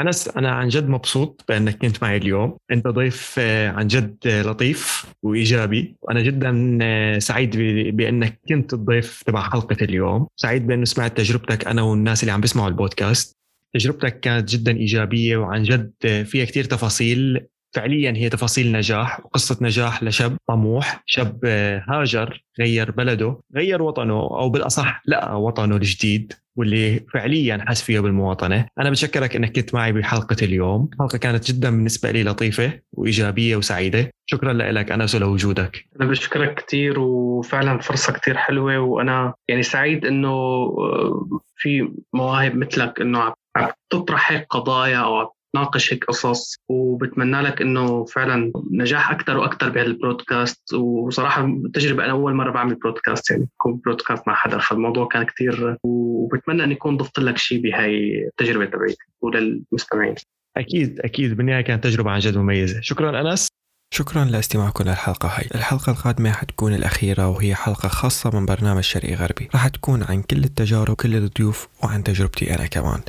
انس 0.00 0.28
أنا 0.28 0.50
عن 0.50 0.68
جد 0.68 0.88
مبسوط 0.88 1.44
بأنك 1.48 1.78
كنت 1.78 2.02
معي 2.02 2.16
اليوم. 2.16 2.56
أنت 2.70 2.88
ضيف 2.88 3.34
آه، 3.38 3.68
عن 3.70 3.86
جد 3.86 4.16
لطيف 4.26 5.06
وإيجابي. 5.22 5.96
وأنا 6.02 6.22
جدا 6.22 6.78
آه، 6.82 7.18
سعيد 7.18 7.56
بأنك 7.96 8.40
كنت 8.48 8.74
الضيف 8.74 9.22
تبع 9.22 9.50
حلقة 9.50 9.76
اليوم. 9.82 10.26
سعيد 10.36 10.66
بانه 10.66 10.84
سمعت 10.84 11.16
تجربتك 11.16 11.66
أنا 11.66 11.82
والناس 11.82 12.22
اللي 12.22 12.32
عم 12.32 12.40
بيسمعوا 12.40 12.68
البودكاست. 12.68 13.36
تجربتك 13.74 14.20
كانت 14.20 14.48
جدا 14.48 14.76
إيجابية 14.76 15.36
وعن 15.36 15.62
جد 15.62 15.92
آه، 16.04 16.22
فيها 16.22 16.44
كثير 16.44 16.64
تفاصيل. 16.64 17.46
فعليا 17.74 18.12
هي 18.16 18.28
تفاصيل 18.28 18.72
نجاح 18.72 19.26
وقصة 19.26 19.58
نجاح 19.60 20.02
لشاب 20.02 20.36
طموح 20.48 21.02
شاب 21.06 21.44
هاجر 21.88 22.42
غير 22.60 22.90
بلده 22.90 23.40
غير 23.56 23.82
وطنه 23.82 24.14
أو 24.14 24.50
بالأصح 24.50 25.02
لقى 25.06 25.42
وطنه 25.42 25.76
الجديد 25.76 26.32
واللي 26.56 27.00
فعليا 27.14 27.64
حس 27.68 27.82
فيها 27.82 28.00
بالمواطنة. 28.00 28.66
أنا 28.78 28.90
بشكرك 28.90 29.36
أنك 29.36 29.52
كنت 29.52 29.74
معي 29.74 29.92
بحلقة 29.92 30.36
اليوم. 30.42 30.88
الحلقة 30.92 31.18
كانت 31.18 31.50
جدا 31.52 31.70
بالنسبة 31.70 32.10
لي 32.10 32.24
لطيفة 32.24 32.80
وإيجابية 32.92 33.56
وسعيدة. 33.56 34.10
شكرا 34.26 34.52
لك 34.52 34.92
أنس 34.92 35.14
ولوجودك 35.14 35.84
أنا 36.00 36.10
بشكرك 36.10 36.54
كثير 36.54 37.00
وفعلا 37.00 37.78
فرصة 37.78 38.12
كثير 38.12 38.36
حلوة 38.36 38.78
وأنا 38.78 39.34
يعني 39.48 39.62
سعيد 39.62 40.04
أنه 40.04 40.28
آه، 40.28 41.40
في 41.56 41.88
مواهب 42.14 42.56
مثلك 42.56 43.00
أنه 43.00 43.34
عم 43.56 43.70
تطرح 43.90 44.32
هيك 44.32 44.46
قضايا 44.50 44.98
أو 44.98 45.35
تناقش 45.54 45.92
هيك 45.92 46.04
قصص 46.04 46.56
وبتمنى 46.68 47.40
لك 47.40 47.62
إنه 47.62 48.04
فعلا 48.04 48.52
نجاح 48.70 49.10
أكثر 49.10 49.36
وأكثر 49.36 49.68
بهالبرودكاست. 49.68 50.74
وصراحة 50.74 51.44
التجربة 51.44 52.04
أنا 52.04 52.12
أول 52.12 52.34
مرة 52.34 52.50
بعمل 52.50 52.74
برودكاست 52.74 53.30
يعني 53.30 53.48
بكون 53.58 53.80
برودكاست 53.84 54.28
مع 54.28 54.34
حدا 54.34 54.58
فالموضوع 54.58 55.08
كان 55.08 55.22
كثير 55.22 55.76
وبتمنى 55.82 56.64
اني 56.64 56.74
اكون 56.74 56.96
ضفت 56.96 57.18
لك 57.18 57.38
شيء 57.38 57.62
بهاي 57.62 58.24
التجربة 58.26 58.64
تبعتي 58.64 59.04
وللمستمعين. 59.20 60.14
أكيد 60.56 61.00
أكيد. 61.00 61.36
بالنهاية 61.36 61.60
كانت 61.60 61.84
تجربة 61.84 62.10
عن 62.10 62.18
جد 62.18 62.36
مميزة. 62.36 62.80
شكرا 62.80 63.20
أنس. 63.20 63.48
شكرا 63.94 64.24
لاستماعكم 64.24 64.84
للحلقة 64.84 65.28
هاي. 65.28 65.48
الحلقة 65.54 65.92
القادمة 65.92 66.30
حتكون 66.30 66.74
الأخيرة 66.74 67.28
وهي 67.28 67.54
حلقة 67.54 67.88
خاصة 67.88 68.30
من 68.40 68.46
برنامج 68.46 68.82
شرقي 68.82 69.14
غربي. 69.14 69.48
راح 69.54 69.68
تكون 69.68 70.02
عن 70.02 70.22
كل 70.22 70.44
التجارب 70.44 70.94
كل 70.96 71.16
الضيوف 71.16 71.68
وعن 71.84 72.04
تجربتي 72.04 72.54
أنا 72.54 72.66
كمان. 72.66 73.00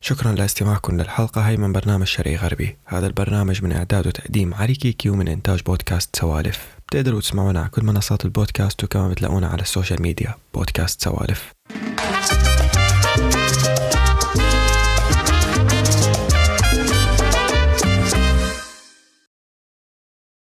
شكرا 0.00 0.32
لاستماعكم 0.32 1.00
للحلقة. 1.00 1.48
هاي 1.48 1.56
من 1.56 1.72
برنامج 1.72 2.06
شرقي 2.06 2.36
غربي. 2.36 2.76
هذا 2.86 3.06
البرنامج 3.06 3.64
من 3.64 3.72
إعداد 3.72 4.06
وتقديم 4.06 4.54
علي 4.54 4.74
كيكي 4.74 5.10
ومن 5.10 5.28
إنتاج 5.28 5.62
بودكاست 5.62 6.16
سوالف. 6.16 6.76
بتقدروا 6.88 7.20
تسمعونا 7.20 7.60
على 7.60 7.68
كل 7.68 7.84
منصات 7.84 8.24
البودكاست 8.24 8.84
وكمان 8.84 9.10
بتلاقونا 9.10 9.48
على 9.48 9.62
ال 9.62 9.68
social 9.68 10.02
media. 10.02 10.34
بودكاست 10.54 11.02
سوالف. 11.02 11.52